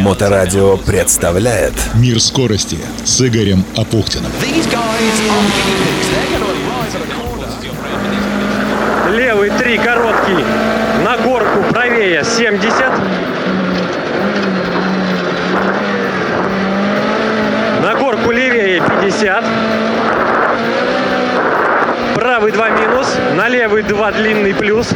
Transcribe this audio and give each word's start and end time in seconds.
Моторадио 0.00 0.76
представляет 0.76 1.74
Мир 1.94 2.20
скорости 2.20 2.78
с 3.04 3.20
Игорем 3.20 3.64
Апухтиным. 3.76 4.30
Левый 9.10 9.50
три 9.50 9.78
короткий. 9.78 10.44
На 11.04 11.16
горку 11.18 11.62
правее 11.72 12.24
70. 12.24 12.72
На 17.82 17.94
горку 17.94 18.30
левее 18.30 18.82
50. 19.02 19.44
Правый 22.38 22.52
2 22.52 22.70
минус, 22.70 23.08
на 23.36 23.48
левый 23.48 23.82
2 23.82 24.12
длинный 24.12 24.54
плюс. 24.54 24.90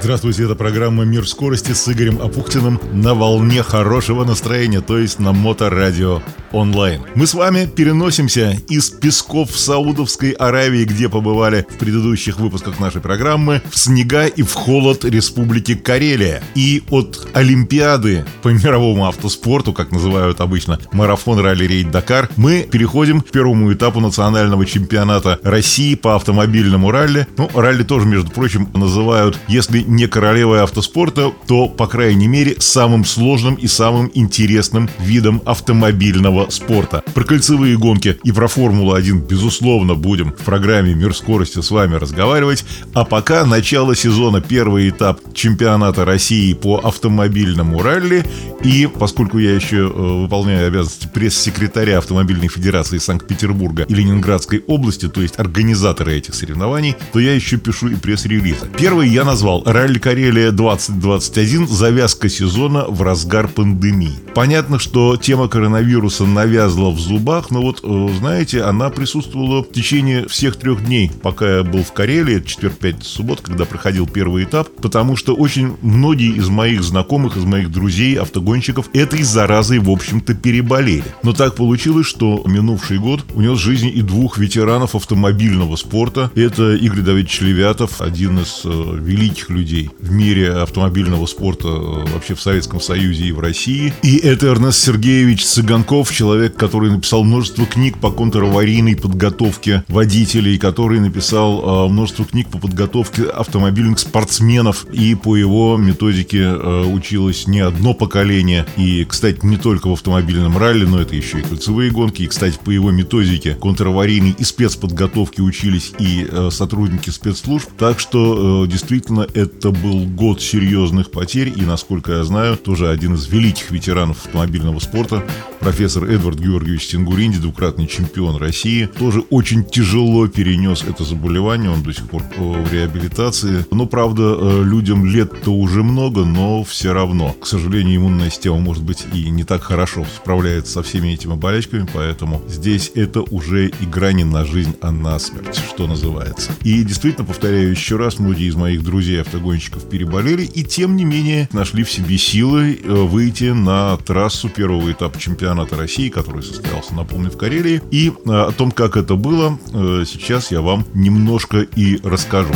Здравствуйте, 0.00 0.44
это 0.44 0.54
программа 0.54 1.02
«Мир 1.02 1.26
скорости» 1.26 1.72
с 1.72 1.88
Игорем 1.88 2.22
Апухтиным 2.22 2.80
на 2.92 3.14
волне 3.14 3.64
хорошего 3.64 4.24
настроения, 4.24 4.80
то 4.80 4.96
есть 4.96 5.18
на 5.18 5.32
Моторадио 5.32 6.22
онлайн. 6.52 7.02
Мы 7.16 7.26
с 7.26 7.34
вами 7.34 7.66
переносимся 7.66 8.56
из 8.68 8.90
песков 8.90 9.58
Саудовской 9.58 10.30
Аравии, 10.30 10.84
где 10.84 11.08
побывали 11.08 11.66
в 11.68 11.78
предыдущих 11.78 12.38
выпусках 12.38 12.78
нашей 12.78 13.00
программы, 13.00 13.60
в 13.68 13.76
снега 13.76 14.26
и 14.26 14.42
в 14.42 14.52
холод 14.52 15.04
Республики 15.04 15.74
Карелия. 15.74 16.44
И 16.54 16.84
от 16.90 17.26
Олимпиады 17.34 18.24
по 18.42 18.48
мировому 18.48 19.08
автоспорту, 19.08 19.72
как 19.72 19.90
называют 19.90 20.40
обычно 20.40 20.78
марафон 20.92 21.40
ралли-рейд 21.40 21.90
Дакар, 21.90 22.28
мы 22.36 22.68
переходим 22.70 23.20
к 23.20 23.30
первому 23.30 23.72
этапу 23.72 23.98
национального 23.98 24.64
чемпионата 24.64 25.40
России 25.42 25.96
по 25.96 26.14
автомобильному 26.14 26.83
ралли. 26.90 27.26
Ну, 27.36 27.50
ралли 27.54 27.82
тоже, 27.82 28.06
между 28.06 28.30
прочим, 28.30 28.68
называют, 28.74 29.38
если 29.48 29.80
не 29.80 30.06
королевой 30.06 30.62
автоспорта, 30.62 31.32
то, 31.46 31.68
по 31.68 31.86
крайней 31.86 32.28
мере, 32.28 32.56
самым 32.58 33.04
сложным 33.04 33.54
и 33.54 33.66
самым 33.66 34.10
интересным 34.14 34.88
видом 34.98 35.42
автомобильного 35.44 36.50
спорта. 36.50 37.02
Про 37.14 37.24
кольцевые 37.24 37.76
гонки 37.76 38.18
и 38.22 38.32
про 38.32 38.48
Формулу-1, 38.48 39.26
безусловно, 39.26 39.94
будем 39.94 40.32
в 40.32 40.44
программе 40.44 40.94
«Мир 40.94 41.14
скорости» 41.14 41.60
с 41.60 41.70
вами 41.70 41.96
разговаривать. 41.96 42.64
А 42.94 43.04
пока 43.04 43.44
начало 43.44 43.94
сезона, 43.94 44.40
первый 44.40 44.88
этап 44.88 45.20
чемпионата 45.34 46.04
России 46.04 46.52
по 46.52 46.78
автомобильному 46.78 47.82
ралли. 47.82 48.24
И 48.62 48.86
поскольку 48.86 49.38
я 49.38 49.54
еще 49.54 49.76
э, 49.76 49.82
выполняю 49.88 50.68
обязанности 50.68 51.06
пресс-секретаря 51.12 51.98
Автомобильной 51.98 52.48
Федерации 52.48 52.98
Санкт-Петербурга 52.98 53.82
и 53.82 53.94
Ленинградской 53.94 54.64
области, 54.66 55.08
то 55.08 55.20
есть 55.20 55.38
организаторы 55.38 56.14
этих 56.14 56.34
соревнований, 56.34 56.63
то 57.12 57.20
я 57.20 57.34
еще 57.34 57.56
пишу 57.56 57.88
и 57.88 57.94
пресс-релизы. 57.94 58.68
Первый 58.76 59.08
я 59.08 59.24
назвал 59.24 59.62
«Ралли 59.64 59.98
Карелия 59.98 60.50
2021. 60.50 61.68
Завязка 61.68 62.28
сезона 62.28 62.84
в 62.88 63.02
разгар 63.02 63.48
пандемии». 63.48 64.12
Понятно, 64.34 64.78
что 64.78 65.16
тема 65.16 65.48
коронавируса 65.48 66.24
навязла 66.24 66.90
в 66.90 66.98
зубах, 66.98 67.50
но 67.50 67.62
вот, 67.62 67.80
э, 67.82 68.08
знаете, 68.18 68.62
она 68.62 68.90
присутствовала 68.90 69.62
в 69.62 69.72
течение 69.72 70.26
всех 70.28 70.56
трех 70.56 70.84
дней, 70.84 71.10
пока 71.22 71.58
я 71.58 71.62
был 71.62 71.82
в 71.82 71.92
Карелии, 71.92 72.42
четверг, 72.44 72.78
пятница, 72.78 73.10
суббот, 73.10 73.40
когда 73.40 73.64
проходил 73.64 74.06
первый 74.06 74.44
этап, 74.44 74.68
потому 74.80 75.16
что 75.16 75.34
очень 75.34 75.76
многие 75.82 76.36
из 76.36 76.48
моих 76.48 76.82
знакомых, 76.82 77.36
из 77.36 77.44
моих 77.44 77.70
друзей, 77.70 78.16
автогонщиков, 78.16 78.88
этой 78.92 79.22
заразой, 79.22 79.78
в 79.78 79.90
общем-то, 79.90 80.34
переболели. 80.34 81.04
Но 81.22 81.32
так 81.32 81.54
получилось, 81.54 82.06
что 82.06 82.42
минувший 82.46 82.98
год 82.98 83.24
унес 83.34 83.58
жизни 83.58 83.90
и 83.90 84.02
двух 84.02 84.38
ветеранов 84.38 84.94
автомобильного 84.94 85.76
спорта. 85.76 86.30
Это 86.34 86.53
Игорь 86.58 87.00
Давидович 87.00 87.40
Левятов, 87.40 88.00
один 88.00 88.38
из 88.38 88.62
э, 88.64 88.68
великих 88.68 89.50
людей 89.50 89.90
в 89.98 90.10
мире 90.12 90.52
автомобильного 90.52 91.26
спорта 91.26 91.68
э, 91.68 92.12
вообще 92.12 92.34
в 92.34 92.40
Советском 92.40 92.80
Союзе 92.80 93.26
и 93.26 93.32
в 93.32 93.40
России. 93.40 93.92
И 94.02 94.16
это 94.18 94.46
Эрнест 94.46 94.80
Сергеевич 94.80 95.44
Цыганков, 95.44 96.12
человек, 96.12 96.56
который 96.56 96.90
написал 96.90 97.24
множество 97.24 97.66
книг 97.66 97.98
по 97.98 98.10
контраварийной 98.10 98.96
подготовке 98.96 99.84
водителей, 99.88 100.58
который 100.58 101.00
написал 101.00 101.86
э, 101.86 101.92
множество 101.92 102.24
книг 102.24 102.48
по 102.48 102.58
подготовке 102.58 103.24
автомобильных 103.24 103.98
спортсменов. 103.98 104.86
И 104.92 105.14
по 105.14 105.36
его 105.36 105.76
методике 105.76 106.42
э, 106.42 106.84
училось 106.84 107.46
не 107.46 107.60
одно 107.60 107.94
поколение. 107.94 108.66
И, 108.76 109.04
кстати, 109.04 109.40
не 109.42 109.56
только 109.56 109.88
в 109.88 109.92
автомобильном 109.92 110.56
ралли, 110.56 110.84
но 110.84 111.00
это 111.00 111.16
еще 111.16 111.40
и 111.40 111.42
кольцевые 111.42 111.90
гонки. 111.90 112.22
И, 112.22 112.26
кстати, 112.26 112.58
по 112.62 112.70
его 112.70 112.90
методике 112.90 113.56
контраварийной 113.60 114.34
и 114.38 114.44
спецподготовки 114.44 115.40
учились 115.40 115.92
и 115.98 116.26
э, 116.30 116.43
сотрудники 116.50 117.10
спецслужб. 117.10 117.68
Так 117.78 118.00
что, 118.00 118.64
э, 118.64 118.68
действительно, 118.68 119.26
это 119.34 119.70
был 119.70 120.04
год 120.06 120.40
серьезных 120.40 121.10
потерь. 121.10 121.52
И, 121.54 121.62
насколько 121.62 122.12
я 122.12 122.24
знаю, 122.24 122.56
тоже 122.56 122.88
один 122.88 123.14
из 123.14 123.26
великих 123.28 123.70
ветеранов 123.70 124.24
автомобильного 124.24 124.78
спорта, 124.78 125.24
профессор 125.60 126.04
Эдвард 126.04 126.38
Георгиевич 126.38 126.88
Тенгуринди, 126.88 127.38
двукратный 127.38 127.86
чемпион 127.86 128.36
России, 128.36 128.86
тоже 128.86 129.20
очень 129.30 129.64
тяжело 129.64 130.26
перенес 130.28 130.84
это 130.84 131.04
заболевание, 131.04 131.70
он 131.70 131.82
до 131.82 131.92
сих 131.92 132.08
пор 132.08 132.22
в 132.36 132.72
реабилитации. 132.72 133.64
Но, 133.70 133.86
правда, 133.86 134.36
э, 134.38 134.62
людям 134.64 135.06
лет-то 135.06 135.50
уже 135.50 135.82
много, 135.82 136.24
но 136.24 136.64
все 136.64 136.92
равно. 136.92 137.34
К 137.40 137.46
сожалению, 137.46 137.96
иммунная 137.96 138.30
система, 138.30 138.58
может 138.58 138.82
быть, 138.82 139.06
и 139.12 139.30
не 139.30 139.44
так 139.44 139.62
хорошо 139.62 140.04
справляется 140.16 140.72
со 140.72 140.82
всеми 140.82 141.08
этими 141.08 141.34
болячками, 141.34 141.86
поэтому 141.92 142.42
здесь 142.48 142.90
это 142.94 143.22
уже 143.22 143.68
игра 143.80 144.12
не 144.12 144.24
на 144.24 144.44
жизнь, 144.44 144.76
а 144.80 144.90
на 144.90 145.18
смерть, 145.18 145.56
что 145.56 145.86
называется. 145.86 146.33
И 146.62 146.82
действительно, 146.82 147.26
повторяю 147.26 147.70
еще 147.70 147.96
раз, 147.96 148.18
многие 148.18 148.48
из 148.48 148.54
моих 148.54 148.82
друзей-автогонщиков 148.82 149.88
переболели, 149.88 150.42
и 150.42 150.64
тем 150.64 150.96
не 150.96 151.04
менее 151.04 151.48
нашли 151.52 151.84
в 151.84 151.90
себе 151.90 152.18
силы 152.18 152.78
э, 152.82 152.92
выйти 152.92 153.52
на 153.52 153.96
трассу 153.98 154.48
первого 154.48 154.90
этапа 154.90 155.18
чемпионата 155.18 155.76
России, 155.76 156.08
который 156.08 156.42
состоялся, 156.42 156.94
напомню, 156.94 157.30
в 157.30 157.36
Карелии. 157.36 157.82
И 157.90 158.08
э, 158.10 158.30
о 158.30 158.52
том, 158.52 158.70
как 158.70 158.96
это 158.96 159.16
было, 159.16 159.58
э, 159.72 160.04
сейчас 160.06 160.50
я 160.50 160.60
вам 160.60 160.86
немножко 160.94 161.60
и 161.60 162.00
расскажу. 162.02 162.54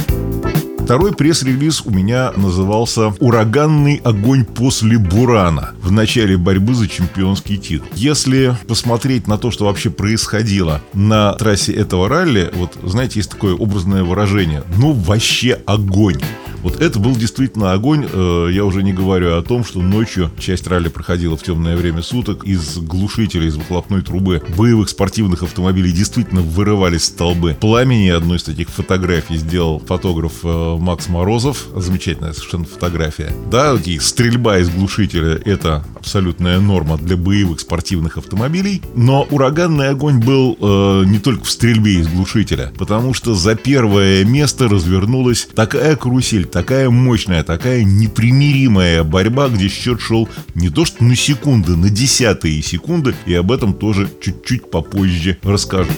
Второй 0.88 1.12
пресс-релиз 1.12 1.82
у 1.84 1.90
меня 1.90 2.32
назывался 2.34 3.08
«Ураганный 3.20 4.00
огонь 4.04 4.46
после 4.46 4.96
Бурана» 4.96 5.72
в 5.82 5.92
начале 5.92 6.38
борьбы 6.38 6.74
за 6.74 6.88
чемпионский 6.88 7.58
титул. 7.58 7.86
Если 7.94 8.56
посмотреть 8.66 9.26
на 9.26 9.36
то, 9.36 9.50
что 9.50 9.66
вообще 9.66 9.90
происходило 9.90 10.80
на 10.94 11.34
трассе 11.34 11.74
этого 11.74 12.08
ралли, 12.08 12.50
вот, 12.54 12.78
знаете, 12.82 13.18
есть 13.18 13.30
такое 13.30 13.52
образное 13.54 14.02
выражение 14.02 14.64
«ну 14.78 14.94
вообще 14.94 15.60
огонь». 15.66 16.22
Вот 16.62 16.80
это 16.80 16.98
был 16.98 17.14
действительно 17.16 17.72
огонь. 17.72 18.06
Э, 18.10 18.48
я 18.52 18.64
уже 18.64 18.82
не 18.82 18.92
говорю 18.92 19.36
о 19.36 19.42
том, 19.42 19.64
что 19.64 19.80
ночью 19.80 20.30
часть 20.38 20.66
ралли 20.66 20.88
проходила 20.88 21.36
в 21.36 21.42
темное 21.42 21.76
время 21.76 22.02
суток. 22.02 22.44
Из 22.44 22.78
глушителей, 22.78 23.48
из 23.48 23.56
выхлопной 23.56 24.02
трубы 24.02 24.42
боевых 24.56 24.88
спортивных 24.88 25.42
автомобилей 25.42 25.92
действительно 25.92 26.40
вырывались 26.40 27.04
столбы 27.04 27.56
пламени. 27.60 28.08
Одну 28.08 28.34
из 28.34 28.42
таких 28.42 28.70
фотографий 28.70 29.36
сделал 29.36 29.78
фотограф 29.78 30.32
э, 30.42 30.76
Макс 30.78 31.08
Морозов. 31.08 31.66
Замечательная 31.74 32.32
совершенно 32.32 32.64
фотография. 32.64 33.32
Да, 33.50 33.76
и 33.84 33.98
стрельба 33.98 34.58
из 34.58 34.68
глушителя— 34.68 35.40
это 35.44 35.84
абсолютная 35.94 36.60
норма 36.60 36.96
для 36.96 37.16
боевых 37.16 37.60
спортивных 37.60 38.18
автомобилей. 38.18 38.82
Но 38.94 39.26
ураганный 39.30 39.90
огонь 39.90 40.18
был 40.18 40.56
э, 40.60 41.04
не 41.06 41.18
только 41.18 41.44
в 41.44 41.50
стрельбе 41.50 42.00
из 42.00 42.08
глушителя, 42.08 42.72
потому 42.78 43.14
что 43.14 43.34
за 43.34 43.54
первое 43.54 44.24
место 44.24 44.68
развернулась 44.68 45.48
такая 45.54 45.96
карусель, 45.96 46.46
такая 46.50 46.90
мощная, 46.90 47.42
такая 47.42 47.84
непримиримая 47.84 49.04
борьба, 49.04 49.48
где 49.48 49.68
счет 49.68 50.00
шел 50.00 50.28
не 50.54 50.70
то 50.70 50.84
что 50.84 51.04
на 51.04 51.16
секунды, 51.16 51.76
на 51.76 51.90
десятые 51.90 52.62
секунды, 52.62 53.14
и 53.26 53.34
об 53.34 53.52
этом 53.52 53.74
тоже 53.74 54.08
чуть-чуть 54.20 54.70
попозже 54.70 55.38
расскажу. 55.42 55.92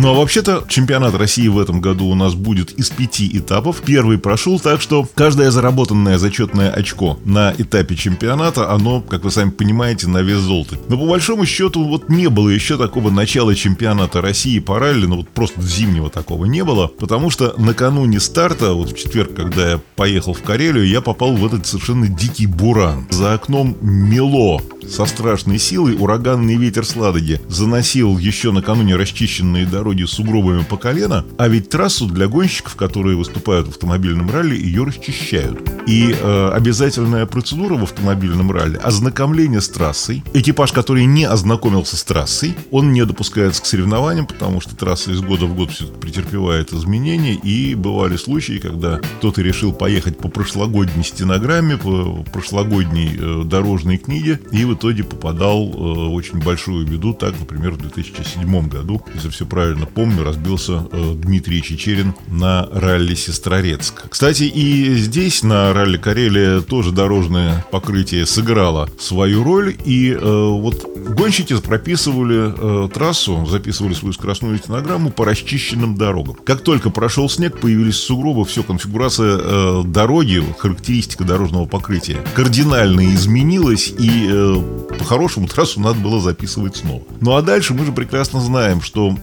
Ну 0.00 0.10
а 0.10 0.14
вообще-то 0.14 0.64
чемпионат 0.68 1.16
России 1.16 1.48
в 1.48 1.58
этом 1.58 1.80
году 1.80 2.06
у 2.06 2.14
нас 2.14 2.34
будет 2.34 2.70
из 2.70 2.88
пяти 2.88 3.28
этапов. 3.36 3.82
Первый 3.84 4.16
прошел, 4.16 4.60
так 4.60 4.80
что 4.80 5.04
каждое 5.16 5.50
заработанное 5.50 6.18
зачетное 6.18 6.70
очко 6.70 7.18
на 7.24 7.52
этапе 7.58 7.96
чемпионата, 7.96 8.70
оно, 8.70 9.00
как 9.00 9.24
вы 9.24 9.32
сами 9.32 9.50
понимаете, 9.50 10.06
на 10.06 10.22
вес 10.22 10.38
золота. 10.38 10.76
Но 10.88 10.96
по 10.96 11.04
большому 11.04 11.46
счету 11.46 11.82
вот 11.82 12.10
не 12.10 12.28
было 12.28 12.48
еще 12.48 12.78
такого 12.78 13.10
начала 13.10 13.56
чемпионата 13.56 14.20
России 14.20 14.62
ралли, 14.68 15.06
ну 15.06 15.16
вот 15.16 15.30
просто 15.30 15.60
зимнего 15.62 16.10
такого 16.10 16.44
не 16.44 16.62
было, 16.62 16.86
потому 16.86 17.28
что 17.28 17.54
накануне 17.58 18.20
старта, 18.20 18.74
вот 18.74 18.92
в 18.92 18.96
четверг, 18.96 19.34
когда 19.34 19.72
я 19.72 19.80
поехал 19.96 20.32
в 20.32 20.42
Карелию, 20.42 20.86
я 20.86 21.00
попал 21.00 21.34
в 21.34 21.44
этот 21.44 21.66
совершенно 21.66 22.06
дикий 22.06 22.46
буран. 22.46 23.08
За 23.10 23.34
окном 23.34 23.76
мело 23.80 24.60
со 24.88 25.06
страшной 25.06 25.58
силой 25.58 25.96
ураганный 25.98 26.56
ветер 26.56 26.84
с 26.84 26.96
Ладоги 26.96 27.40
заносил 27.48 28.16
еще 28.16 28.52
накануне 28.52 28.96
расчищенные 28.96 29.66
дороги 29.66 29.87
дороги 29.88 30.04
с 30.04 30.10
сугробами 30.10 30.64
по 30.64 30.76
колено, 30.76 31.24
а 31.38 31.48
ведь 31.48 31.70
трассу 31.70 32.06
для 32.06 32.28
гонщиков, 32.28 32.76
которые 32.76 33.16
выступают 33.16 33.68
в 33.68 33.70
автомобильном 33.70 34.30
ралли, 34.30 34.54
ее 34.54 34.84
расчищают. 34.84 35.58
И 35.86 36.14
э, 36.14 36.50
обязательная 36.52 37.24
процедура 37.24 37.74
в 37.74 37.84
автомобильном 37.84 38.50
ралли– 38.50 38.78
ознакомление 38.82 39.62
с 39.62 39.68
трассой. 39.70 40.22
Экипаж, 40.34 40.72
который 40.72 41.06
не 41.06 41.24
ознакомился 41.24 41.96
с 41.96 42.04
трассой, 42.04 42.54
он 42.70 42.92
не 42.92 43.06
допускается 43.06 43.62
к 43.62 43.66
соревнованиям, 43.66 44.26
потому 44.26 44.60
что 44.60 44.76
трасса 44.76 45.12
из 45.12 45.22
года 45.22 45.46
в 45.46 45.54
год 45.54 45.70
все-таки 45.70 45.98
претерпевает 45.98 46.74
изменения, 46.74 47.34
и 47.34 47.74
бывали 47.74 48.16
случаи, 48.16 48.58
когда 48.58 48.98
кто-то 49.18 49.40
решил 49.40 49.72
поехать 49.72 50.18
по 50.18 50.28
прошлогодней 50.28 51.02
стенограмме, 51.02 51.78
по 51.78 52.24
прошлогодней 52.30 53.16
э, 53.18 53.44
дорожной 53.44 53.96
книге, 53.96 54.38
и 54.52 54.66
в 54.66 54.74
итоге 54.74 55.04
попадал 55.04 55.62
э, 55.62 56.08
очень 56.10 56.40
большую 56.40 56.86
беду. 56.86 57.14
Так, 57.14 57.34
например, 57.40 57.72
в 57.72 57.78
2007 57.78 58.68
году, 58.68 59.02
если 59.14 59.30
все 59.30 59.46
правильно 59.46 59.77
помню, 59.86 60.24
разбился 60.24 60.86
э, 60.90 61.14
Дмитрий 61.14 61.62
Чечерин 61.62 62.14
на 62.28 62.68
ралли 62.72 63.14
Сестрорецк. 63.14 64.08
Кстати, 64.08 64.44
и 64.44 64.94
здесь, 64.96 65.42
на 65.42 65.72
ралли 65.72 65.96
Карелия, 65.96 66.60
тоже 66.60 66.92
дорожное 66.92 67.64
покрытие 67.70 68.26
сыграло 68.26 68.88
свою 68.98 69.42
роль, 69.44 69.76
и 69.84 70.12
э, 70.12 70.18
вот 70.20 70.86
гонщики 71.16 71.56
прописывали 71.60 72.52
э, 72.56 72.88
трассу, 72.88 73.46
записывали 73.46 73.94
свою 73.94 74.12
скоростную 74.12 74.58
стенограмму 74.58 75.10
по 75.10 75.24
расчищенным 75.24 75.96
дорогам. 75.96 76.36
Как 76.44 76.60
только 76.62 76.90
прошел 76.90 77.28
снег, 77.28 77.60
появились 77.60 77.96
сугробы, 77.96 78.44
все, 78.44 78.62
конфигурация 78.62 79.38
э, 79.38 79.82
дороги, 79.84 80.42
характеристика 80.58 81.24
дорожного 81.24 81.66
покрытия 81.66 82.18
кардинально 82.34 83.14
изменилась, 83.14 83.92
и 83.98 84.28
э, 84.30 84.54
по-хорошему 84.98 85.48
трассу 85.48 85.80
надо 85.80 85.98
было 86.00 86.20
записывать 86.20 86.76
снова. 86.76 87.02
Ну 87.20 87.34
а 87.34 87.42
дальше 87.42 87.74
мы 87.74 87.84
же 87.84 87.92
прекрасно 87.92 88.40
знаем, 88.40 88.80
что 88.80 89.16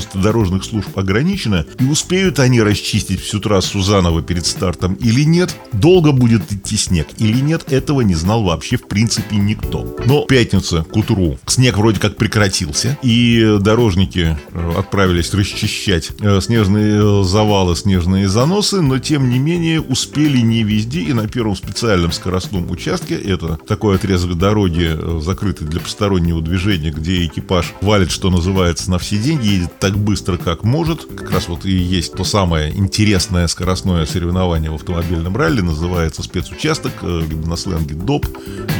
возможности 0.00 0.18
дорожных 0.18 0.64
служб 0.64 0.98
ограничены, 0.98 1.64
и 1.78 1.84
успеют 1.84 2.38
они 2.38 2.62
расчистить 2.62 3.20
всю 3.20 3.40
трассу 3.40 3.80
заново 3.80 4.22
перед 4.22 4.46
стартом 4.46 4.94
или 4.94 5.24
нет, 5.24 5.54
долго 5.72 6.12
будет 6.12 6.52
идти 6.52 6.76
снег 6.76 7.08
или 7.18 7.40
нет, 7.40 7.72
этого 7.72 8.00
не 8.02 8.14
знал 8.14 8.42
вообще 8.42 8.76
в 8.76 8.86
принципе 8.86 9.36
никто. 9.36 9.96
Но 10.06 10.24
пятница 10.24 10.84
к 10.84 10.96
утру 10.96 11.38
снег 11.46 11.76
вроде 11.76 12.00
как 12.00 12.16
прекратился, 12.16 12.98
и 13.02 13.58
дорожники 13.60 14.36
э, 14.52 14.72
отправились 14.78 15.32
расчищать 15.34 16.10
э, 16.20 16.40
снежные 16.40 17.24
завалы, 17.24 17.76
снежные 17.76 18.28
заносы, 18.28 18.80
но 18.80 18.98
тем 18.98 19.28
не 19.28 19.38
менее 19.38 19.80
успели 19.80 20.38
не 20.38 20.62
везде, 20.62 21.00
и 21.00 21.12
на 21.12 21.28
первом 21.28 21.56
специальном 21.56 22.12
скоростном 22.12 22.70
участке, 22.70 23.14
это 23.14 23.58
такой 23.66 23.96
отрезок 23.96 24.38
дороги, 24.38 24.90
э, 24.90 25.20
закрытый 25.22 25.66
для 25.66 25.80
постороннего 25.80 26.40
движения, 26.40 26.90
где 26.90 27.26
экипаж 27.26 27.74
валит, 27.80 28.10
что 28.10 28.30
называется, 28.30 28.90
на 28.90 28.98
все 28.98 29.18
деньги, 29.18 29.50
едет 29.50 29.78
так 29.78 29.89
быстро, 29.96 30.36
как 30.36 30.64
может. 30.64 31.04
Как 31.04 31.30
раз 31.30 31.48
вот 31.48 31.64
и 31.64 31.72
есть 31.72 32.14
то 32.14 32.24
самое 32.24 32.76
интересное 32.76 33.46
скоростное 33.46 34.06
соревнование 34.06 34.70
в 34.70 34.74
автомобильном 34.74 35.36
ралли, 35.36 35.60
называется 35.60 36.22
спецучасток, 36.22 36.92
либо 37.02 37.46
на 37.46 37.56
сленге 37.56 37.94
ДОП, 37.94 38.26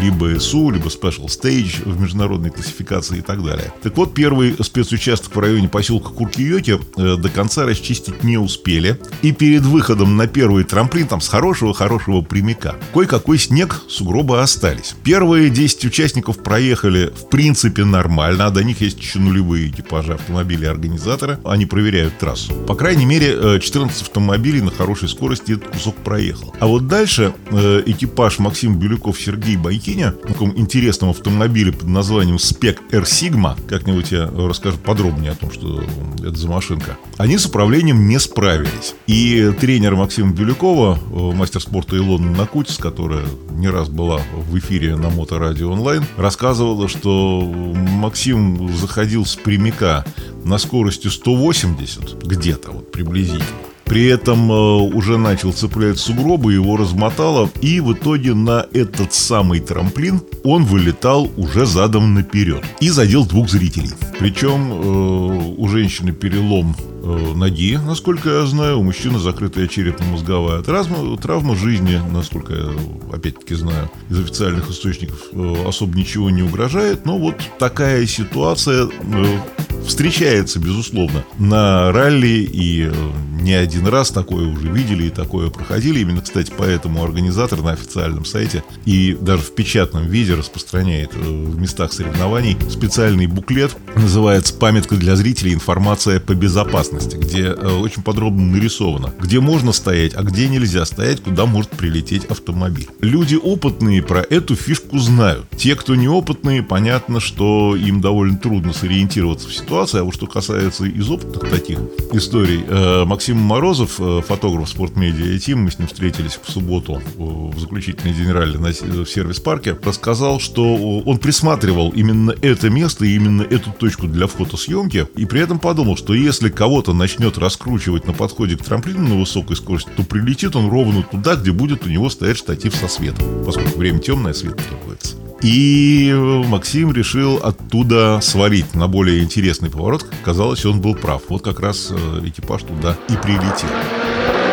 либо 0.03 0.39
СУ, 0.39 0.71
либо 0.71 0.89
Special 0.89 1.27
Stage 1.27 1.89
в 1.89 2.01
международной 2.01 2.51
классификации 2.51 3.19
и 3.19 3.23
так 3.23 3.45
далее. 3.45 3.73
Так 3.83 3.97
вот, 3.97 4.15
первый 4.15 4.57
спецучасток 4.63 5.35
в 5.35 5.39
районе 5.39 5.69
поселка 5.69 6.11
Куркиёки 6.11 6.79
э, 6.97 7.17
до 7.17 7.29
конца 7.29 7.65
расчистить 7.65 8.25
не 8.25 8.39
успели. 8.39 8.99
И 9.23 9.33
перед 9.33 9.63
выходом 9.63 10.17
на 10.17 10.27
первый 10.27 10.65
трамплин, 10.65 11.07
там 11.07 11.21
с 11.21 11.29
хорошего-хорошего 11.29 12.23
прямика, 12.23 12.77
кое-какой 12.93 13.39
снег, 13.39 13.83
сугробы 13.89 14.41
остались. 14.41 14.95
Первые 15.05 15.51
10 15.51 15.85
участников 15.85 16.43
проехали 16.43 17.13
в 17.15 17.29
принципе 17.29 17.85
нормально, 17.85 18.47
а 18.47 18.51
до 18.51 18.65
них 18.65 18.81
есть 18.81 18.99
еще 18.99 19.19
нулевые 19.19 19.69
экипажи 19.69 20.15
автомобилей 20.15 20.67
организатора. 20.91 21.41
Они 21.45 21.67
проверяют 21.67 22.19
трассу. 22.19 22.53
По 22.67 22.75
крайней 22.75 23.05
мере, 23.05 23.61
14 23.61 24.03
э, 24.03 24.05
автомобилей 24.05 24.61
на 24.61 24.71
хорошей 24.71 25.09
скорости 25.09 25.53
этот 25.53 25.69
кусок 25.69 25.97
проехал. 25.97 26.55
А 26.59 26.67
вот 26.67 26.89
дальше 26.89 27.33
э, 27.51 27.83
экипаж 27.87 28.39
Максим 28.39 28.79
Бирюков, 28.79 29.21
Сергей 29.21 29.57
Байкиня 29.57 30.13
в 30.13 30.29
таком 30.29 30.57
интересном 30.57 31.11
автомобиле 31.11 31.73
под 31.73 31.89
названием 31.89 32.39
Спек 32.39 32.81
R 32.91 33.03
Sigma, 33.03 33.57
как-нибудь 33.69 34.11
я 34.13 34.27
расскажу 34.27 34.79
подробнее 34.79 35.33
о 35.33 35.35
том, 35.35 35.53
что 35.53 35.83
это 36.19 36.37
за 36.37 36.49
машинка, 36.49 36.97
они 37.17 37.39
с 37.39 37.47
управлением 37.47 38.09
не 38.09 38.19
справились. 38.19 38.95
И 39.07 39.53
тренер 39.61 39.95
Максима 39.97 40.33
Бирюкова, 40.33 40.99
э, 40.99 41.37
мастер 41.37 41.61
спорта 41.61 41.97
Илона 41.97 42.31
Накутис, 42.31 42.77
которая 42.77 43.25
не 43.51 43.69
раз 43.69 43.89
была 43.89 44.21
в 44.33 44.59
эфире 44.59 44.97
на 44.97 45.11
Моторадио 45.11 45.71
онлайн, 45.71 46.05
рассказывала, 46.17 46.89
что 46.89 47.41
Максим 47.41 48.75
заходил 48.77 49.25
с 49.27 49.37
прямика 49.37 50.05
на 50.45 50.59
скорости 50.59 51.09
180 51.09 52.25
где-то 52.25 52.73
вот 52.73 52.91
приблизительно 52.93 53.45
при 53.91 54.07
этом 54.07 54.53
э, 54.53 54.55
уже 54.55 55.19
начал 55.19 55.53
цеплять 55.53 55.99
сугробы, 55.99 56.53
его 56.53 56.77
размотало, 56.77 57.51
и 57.61 57.81
в 57.81 57.93
итоге 57.93 58.35
на 58.35 58.65
этот 58.73 59.13
самый 59.13 59.59
трамплин 59.59 60.23
он 60.45 60.65
вылетал 60.65 61.29
уже 61.37 61.67
задом 61.67 62.15
наперед 62.15 62.63
и 62.79 62.89
задел 62.91 63.27
двух 63.27 63.51
зрителей. 63.51 63.91
Причем 64.21 64.71
э, 64.71 65.55
у 65.59 65.67
женщины 65.67 66.13
перелом 66.13 66.77
ноги, 67.03 67.77
насколько 67.77 68.29
я 68.29 68.47
знаю, 68.47 68.81
у 68.81 68.83
мужчины 68.83 69.19
закрытая 69.19 69.67
черепно-мозговая 69.67 70.63
травма, 70.63 71.17
травма 71.17 71.57
жизни, 71.57 72.01
насколько 72.13 72.55
я 72.55 72.71
опять-таки 73.13 73.55
знаю, 73.55 73.91
из 74.09 74.19
официальных 74.19 74.71
источников 74.71 75.19
э, 75.33 75.65
особо 75.67 75.97
ничего 75.97 76.31
не 76.31 76.43
угрожает, 76.43 77.07
но 77.07 77.19
вот 77.19 77.37
такая 77.59 78.07
ситуация 78.07 78.87
э, 78.87 79.39
встречается, 79.87 80.59
безусловно, 80.59 81.25
на 81.39 81.93
ралли 81.93 82.49
и 82.53 82.85
э, 82.85 82.93
не 83.41 83.55
один 83.55 83.87
раз 83.87 84.11
такое 84.11 84.47
уже 84.47 84.69
видели 84.69 85.05
и 85.05 85.11
такое 85.11 85.51
проходили. 85.51 86.01
Именно, 86.01 86.21
кстати, 86.21 86.53
поэтому 86.57 87.03
организатор 87.03 87.63
на 87.63 87.73
официальном 87.73 88.25
сайте 88.25 88.63
и 88.85 89.17
даже 89.21 89.43
в 89.43 89.55
печатном 89.55 90.07
виде 90.07 90.35
распространяет 90.35 91.13
э, 91.15 91.19
в 91.19 91.59
местах 91.59 91.93
соревнований 91.93 92.57
специальный 92.71 93.27
буклет, 93.27 93.77
называется 93.97 94.55
«Памятка 94.55 94.97
для 94.97 95.17
зрителей. 95.17 95.55
Информация 95.55 96.21
по 96.21 96.35
безопасности», 96.35 96.90
где 96.93 97.45
э, 97.45 97.79
очень 97.79 98.03
подробно 98.03 98.47
нарисовано, 98.47 99.13
где 99.21 99.41
можно 99.41 99.73
стоять, 99.73 100.15
а 100.15 100.23
где 100.23 100.49
нельзя 100.49 100.85
стоять, 100.85 101.23
куда 101.23 101.47
может 101.47 101.71
прилететь 101.71 102.25
автомобиль. 102.27 102.89
Люди 103.01 103.37
опытные 103.37 104.03
про 104.03 104.21
эту 104.21 104.55
фишку 104.57 104.99
знают. 104.99 105.47
Те, 105.57 105.77
кто 105.77 105.95
неопытные, 105.95 106.63
понятно, 106.63 107.21
что 107.21 107.77
им 107.77 108.01
довольно 108.01 108.39
трудно 108.39 108.73
сориентироваться 108.73 109.49
в 109.49 109.55
ситуации, 109.55 110.01
а 110.01 110.05
вот 110.05 110.15
что 110.15 110.27
касается 110.27 110.85
из 110.85 111.09
опытных 111.11 111.51
таких 111.51 111.79
историй, 112.13 112.65
э, 112.67 113.05
Максим 113.05 113.39
Морозов, 113.39 113.97
э, 113.99 114.23
фотограф 114.27 114.69
спортмедиа 114.69 115.27
и 115.27 115.39
Тим, 115.39 115.65
мы 115.65 115.71
с 115.71 115.79
ним 115.79 115.89
встретились 115.89 116.39
в 116.43 116.51
субботу 116.51 117.01
в 117.17 117.59
заключительной 117.59 118.15
день 118.15 118.31
ралли 118.31 118.57
в 118.57 119.07
сервис-парке, 119.07 119.77
рассказал, 119.83 120.41
что 120.41 121.01
он 121.01 121.19
присматривал 121.19 121.91
именно 121.91 122.35
это 122.43 122.71
место 122.71 123.05
и 123.05 123.15
именно 123.15 123.43
эту 123.43 123.73
точку 123.73 124.07
для 124.07 124.27
фотосъемки, 124.27 125.07
и 125.17 125.25
при 125.25 125.41
этом 125.41 125.59
подумал, 125.59 125.97
что 125.97 126.15
если 126.15 126.49
кого-то 126.81 126.95
начнет 126.95 127.37
раскручивать 127.37 128.07
на 128.07 128.15
подходе 128.15 128.57
к 128.57 128.65
трамплину 128.65 129.07
на 129.07 129.21
высокой 129.21 129.55
скорости, 129.55 129.91
то 129.99 130.03
прилетит 130.03 130.57
он 130.57 130.71
ровно 130.71 131.03
туда, 131.03 131.37
где 131.37 131.53
будет 131.53 131.85
у 131.85 131.91
него 131.91 132.09
стоять 132.09 132.39
штатив 132.39 132.75
со 132.75 132.89
светом, 132.89 133.45
поскольку 133.45 133.79
время 133.79 133.99
темное, 133.99 134.33
свет 134.33 134.57
требуется. 134.57 135.17
И 135.43 136.11
Максим 136.47 136.91
решил 136.91 137.37
оттуда 137.37 138.21
свалить 138.23 138.75
на 138.75 138.89
более 138.89 139.23
интересный 139.23 139.69
поворот. 139.69 140.07
Казалось, 140.25 140.65
он 140.65 140.81
был 140.81 140.95
прав. 140.95 141.21
Вот 141.29 141.43
как 141.43 141.61
раз 141.61 141.91
э, 141.91 142.21
экипаж 142.25 142.63
туда 142.63 142.97
и 143.11 143.13
прилетел. 143.23 143.69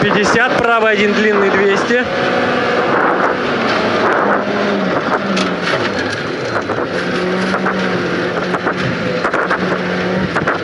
50, 0.02 0.58
правый 0.58 0.92
один 0.92 1.14
длинный 1.14 1.50
200. 1.50 2.04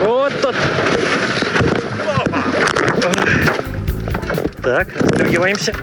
Вот 0.04 0.32
тот. 0.42 0.54
Так, 4.64 4.88
отстегиваемся. 4.98 5.74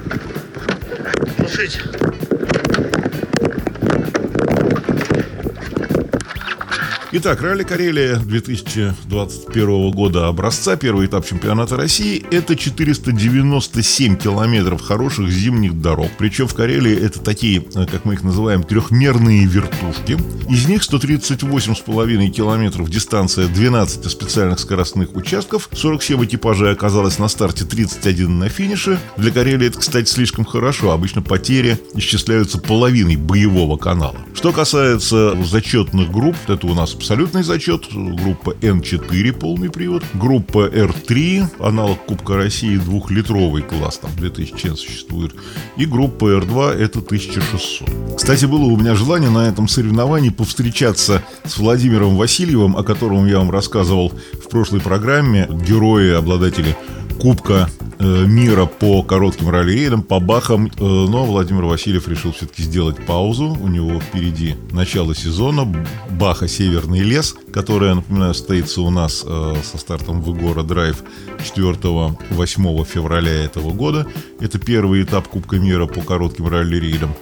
Слушайте. 1.38 1.81
Итак, 7.13 7.41
ралли 7.41 7.63
Карелия 7.63 8.15
2021 8.15 9.91
года 9.91 10.30
образца, 10.30 10.77
первый 10.77 11.08
этап 11.08 11.25
чемпионата 11.25 11.75
России, 11.75 12.25
это 12.32 12.56
497 12.56 14.15
километров 14.15 14.82
хороших 14.82 15.30
зимних 15.30 15.82
дорог. 15.82 16.08
Причем 16.18 16.48
в 16.48 16.53
Карелии 16.53 16.98
это 16.98 17.20
такие, 17.20 17.65
э, 17.75 17.86
как 17.86 18.06
мы 18.06 18.13
их 18.13 18.24
называем, 18.24 18.63
трехмерные 18.63 19.46
вертушки. 19.46 20.18
Из 20.50 20.70
них 20.70 20.84
138,5 20.84 22.30
километров 22.30 22.89
дистанция 22.89 23.50
12 23.50 24.10
специальных 24.10 24.60
скоростных 24.60 25.13
участков, 25.13 25.68
47 25.74 26.24
экипажей 26.24 26.72
оказалось 26.72 27.20
на 27.20 27.27
старте, 27.27 27.65
31 27.65 28.39
на 28.39 28.48
финише. 28.48 28.98
Для 29.18 29.32
Карелии 29.32 29.68
это, 29.68 29.80
кстати, 29.80 30.10
слишком 30.10 30.46
хорошо. 30.46 30.91
Обычно 30.91 31.22
потери 31.22 31.77
исчисляются 31.94 32.58
половиной 32.58 33.18
боевого 33.18 33.75
канала. 33.75 34.15
Что 34.34 34.53
касается 34.53 35.36
зачетных 35.44 36.10
групп, 36.10 36.38
это 36.48 36.68
у 36.68 36.74
нас 36.74 37.00
абсолютный 37.01 37.41
зачет, 37.41 37.88
группа 37.91 38.51
N4 38.62 39.34
полный 39.34 39.72
привод, 39.72 40.03
группа 40.13 40.67
R3, 40.67 41.48
аналог 41.60 42.05
Кубка 42.05 42.36
России 42.36 42.77
двухлитровый 42.77 43.63
класс, 43.63 43.98
там 43.98 44.12
2000 44.15 44.75
существует, 44.75 45.34
и 45.77 45.88
группа 45.88 46.25
R2 46.25 46.70
это 46.70 47.00
1600. 47.00 48.15
Кстати, 48.15 48.46
было 48.46 48.65
у 48.65 48.77
меня 48.77 48.93
желание 48.93 49.31
на 49.31 49.50
этом 49.50 49.67
соревновании 49.67 50.29
повстречаться 50.29 51.24
с 51.43 51.58
Владимиром 51.58 52.17
Васильевым, 52.17 52.77
о 52.77 52.84
котором 52.84 53.25
я 53.25 53.39
вам 53.39 53.50
рассказывал 53.50 54.13
в 54.34 54.48
прошлой 54.50 54.79
программе, 54.79 55.50
герои, 55.50 56.13
обладатели 56.13 56.77
Кубка 57.20 57.67
мира 58.01 58.65
по 58.65 59.03
коротким 59.03 59.50
ралли-рейдам, 59.50 60.03
по 60.03 60.20
бахам. 60.20 60.67
Э, 60.67 60.70
но 60.79 61.25
Владимир 61.25 61.65
Васильев 61.65 62.08
решил 62.08 62.31
все-таки 62.34 62.63
сделать 62.63 63.05
паузу. 63.05 63.58
У 63.60 63.67
него 63.67 64.00
впереди 64.00 64.55
начало 64.72 65.15
сезона. 65.15 65.65
Баха 66.10 66.48
«Северный 66.48 67.01
лес», 67.01 67.36
которая, 67.53 67.96
напоминаю, 67.96 68.34
состоится 68.34 68.81
у 68.81 68.89
нас 68.89 69.24
э, 69.25 69.55
со 69.63 69.77
стартом 69.77 70.22
в 70.22 70.36
Игора 70.36 70.63
Драйв 70.63 71.03
4-8 71.39 72.86
февраля 72.86 73.43
этого 73.43 73.72
года. 73.72 74.08
Это 74.39 74.60
первый 74.60 75.03
этап 75.03 75.27
Кубка 75.27 75.58
мира 75.58 75.86
по 75.86 76.01
коротким 76.01 76.48
ралли-рейдам. 76.48 77.15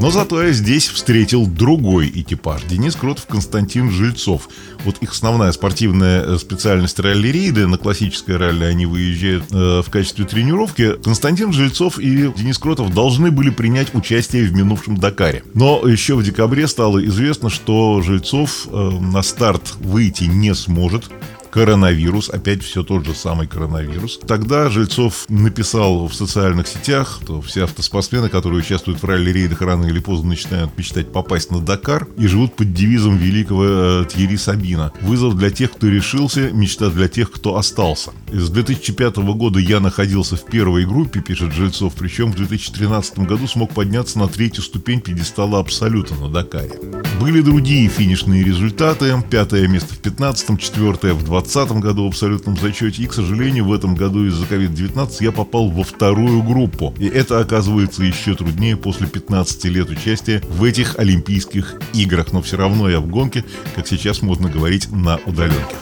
Но 0.00 0.10
зато 0.10 0.42
я 0.42 0.52
здесь 0.52 0.88
встретил 0.88 1.46
другой 1.46 2.08
экипаж. 2.14 2.62
Денис 2.64 2.94
Кротов, 2.96 3.26
Константин 3.26 3.90
Жильцов. 3.90 4.48
Вот 4.84 4.98
их 5.00 5.12
основная 5.12 5.52
спортивная 5.52 6.36
специальность 6.36 6.98
ралли-рейды. 6.98 7.66
На 7.66 7.78
классическое 7.78 8.36
ралли 8.36 8.64
они 8.64 8.86
выезжают 8.86 9.44
э, 9.50 9.82
в 9.82 9.90
качестве 9.90 10.24
тренировки 10.24 10.96
Константин 11.02 11.52
Жильцов 11.52 11.98
и 11.98 12.30
Денис 12.36 12.58
Кротов 12.58 12.92
должны 12.92 13.30
были 13.30 13.50
принять 13.50 13.94
участие 13.94 14.44
в 14.44 14.52
минувшем 14.52 14.98
Дакаре. 14.98 15.42
Но 15.54 15.86
еще 15.86 16.16
в 16.16 16.22
декабре 16.22 16.66
стало 16.66 17.04
известно, 17.06 17.48
что 17.48 18.02
Жильцов 18.02 18.66
э, 18.70 18.90
на 19.00 19.22
старт 19.22 19.74
выйти 19.80 20.24
не 20.24 20.54
сможет 20.54 21.10
коронавирус, 21.54 22.30
опять 22.30 22.64
все 22.64 22.82
тот 22.82 23.06
же 23.06 23.14
самый 23.14 23.46
коронавирус. 23.46 24.18
Тогда 24.26 24.68
Жильцов 24.70 25.24
написал 25.28 26.08
в 26.08 26.12
социальных 26.12 26.66
сетях, 26.66 27.20
что 27.22 27.40
все 27.42 27.62
автоспортсмены, 27.62 28.28
которые 28.28 28.58
участвуют 28.58 29.00
в 29.00 29.04
ралли-рейдах, 29.04 29.60
рано 29.60 29.86
или 29.86 30.00
поздно 30.00 30.30
начинают 30.30 30.76
мечтать 30.76 31.12
попасть 31.12 31.52
на 31.52 31.60
Дакар 31.60 32.08
и 32.18 32.26
живут 32.26 32.56
под 32.56 32.74
девизом 32.74 33.18
великого 33.18 33.64
э, 33.64 34.04
Тьерри 34.12 34.36
Сабина. 34.36 34.92
Вызов 35.00 35.36
для 35.36 35.50
тех, 35.50 35.70
кто 35.70 35.86
решился, 35.86 36.50
мечта 36.50 36.90
для 36.90 37.06
тех, 37.06 37.30
кто 37.30 37.56
остался. 37.56 38.10
С 38.32 38.50
2005 38.50 39.18
года 39.18 39.60
я 39.60 39.78
находился 39.78 40.34
в 40.34 40.44
первой 40.46 40.84
группе, 40.84 41.20
пишет 41.20 41.52
Жильцов, 41.52 41.94
причем 41.96 42.32
в 42.32 42.34
2013 42.34 43.20
году 43.20 43.46
смог 43.46 43.72
подняться 43.72 44.18
на 44.18 44.26
третью 44.26 44.64
ступень 44.64 45.00
пьедестала 45.00 45.60
Абсолюта 45.60 46.16
на 46.16 46.28
Дакаре. 46.28 46.80
Были 47.20 47.42
другие 47.42 47.88
финишные 47.88 48.42
результаты. 48.42 49.14
Пятое 49.30 49.68
место 49.68 49.94
в 49.94 49.98
15 49.98 50.60
четвертое 50.60 51.14
в 51.14 51.22
20 51.22 51.43
2020 51.44 51.78
году 51.78 52.04
в 52.04 52.08
абсолютном 52.08 52.56
зачете. 52.56 53.02
И, 53.02 53.06
к 53.06 53.12
сожалению, 53.12 53.66
в 53.66 53.72
этом 53.72 53.94
году 53.94 54.26
из-за 54.26 54.44
COVID-19 54.44 55.16
я 55.20 55.32
попал 55.32 55.68
во 55.68 55.84
вторую 55.84 56.42
группу. 56.42 56.94
И 56.98 57.06
это 57.06 57.40
оказывается 57.40 58.02
еще 58.02 58.34
труднее 58.34 58.76
после 58.76 59.06
15 59.06 59.64
лет 59.66 59.90
участия 59.90 60.42
в 60.48 60.64
этих 60.64 60.98
Олимпийских 60.98 61.80
играх. 61.92 62.32
Но 62.32 62.42
все 62.42 62.56
равно 62.56 62.88
я 62.88 63.00
в 63.00 63.06
гонке, 63.06 63.44
как 63.74 63.86
сейчас 63.86 64.22
можно 64.22 64.48
говорить, 64.48 64.90
на 64.90 65.18
удаленке. 65.26 65.74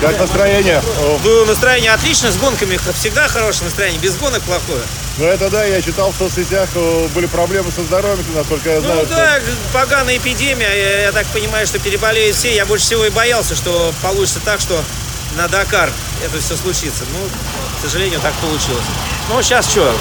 Как 0.00 0.18
настроение? 0.18 0.82
Ну, 1.24 1.44
настроение 1.44 1.92
отлично, 1.92 2.30
с 2.30 2.36
гонками 2.36 2.78
всегда 2.94 3.26
хорошее 3.26 3.64
настроение, 3.64 4.00
без 4.00 4.16
гонок 4.16 4.42
плохое. 4.42 4.82
Ну 5.18 5.24
это 5.24 5.50
да, 5.50 5.64
я 5.64 5.82
читал 5.82 6.12
в 6.12 6.16
соцсетях, 6.16 6.68
были 7.14 7.26
проблемы 7.26 7.72
со 7.72 7.82
здоровьем, 7.82 8.24
насколько 8.34 8.70
я 8.70 8.80
знаю. 8.80 9.00
Ну 9.02 9.08
да, 9.08 9.40
что... 9.40 9.50
поганая 9.72 10.18
эпидемия, 10.18 10.68
я, 10.68 11.02
я 11.02 11.12
так 11.12 11.26
понимаю, 11.28 11.66
что 11.66 11.80
переболеют 11.80 12.36
все. 12.36 12.54
Я 12.54 12.64
больше 12.66 12.84
всего 12.86 13.04
и 13.06 13.10
боялся, 13.10 13.56
что 13.56 13.92
получится 14.00 14.40
так, 14.44 14.60
что 14.60 14.80
на 15.36 15.48
Дакар 15.48 15.92
это 16.24 16.38
все 16.38 16.56
случится. 16.56 17.04
Ну, 17.12 17.28
к 17.78 17.82
сожалению, 17.82 18.20
так 18.20 18.34
получилось. 18.34 18.84
Ну, 19.28 19.42
сейчас 19.42 19.68
что? 19.68 19.92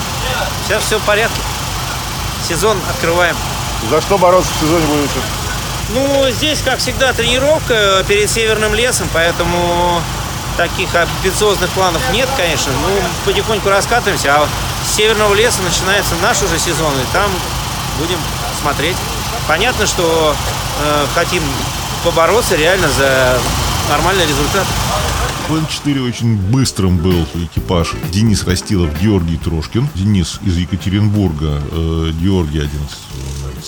Сейчас 0.67 0.83
все 0.83 0.99
в 0.99 1.03
порядке. 1.03 1.41
Сезон 2.47 2.79
открываем. 2.87 3.35
За 3.89 3.99
что 4.01 4.19
бороться 4.19 4.51
в 4.53 4.59
сезоне 4.61 4.85
будете? 4.85 5.19
Ну, 5.93 6.29
здесь, 6.31 6.61
как 6.61 6.79
всегда, 6.79 7.13
тренировка 7.13 8.03
перед 8.07 8.29
Северным 8.29 8.73
лесом, 8.73 9.07
поэтому 9.13 10.01
таких 10.57 10.89
амбициозных 10.93 11.69
планов 11.69 12.01
нет, 12.11 12.27
конечно. 12.35 12.71
Ну, 12.73 12.89
потихоньку 13.25 13.69
раскатываемся, 13.69 14.35
а 14.35 14.47
с 14.85 14.95
Северного 14.95 15.33
леса 15.33 15.61
начинается 15.61 16.15
наш 16.21 16.41
уже 16.41 16.59
сезон, 16.59 16.91
и 16.93 17.13
там 17.13 17.31
будем 17.99 18.17
смотреть. 18.61 18.97
Понятно, 19.47 19.85
что 19.87 20.35
э, 20.83 21.05
хотим 21.15 21.43
побороться 22.03 22.55
реально 22.55 22.89
за 22.89 23.39
нормальный 23.89 24.25
результат. 24.25 24.65
В 25.47 25.55
Н4 25.55 26.05
очень 26.05 26.35
быстрым 26.35 26.97
был 26.97 27.25
экипаж 27.35 27.93
Денис 28.11 28.43
Растилов, 28.43 28.89
Георгий 29.01 29.37
Трошкин. 29.37 29.87
Денис 29.95 30.41
из 30.43 30.57
Екатеринбурга, 30.57 31.61
э, 31.71 32.11
Георгий 32.21 32.59
один 32.59 32.81
из 32.83 33.06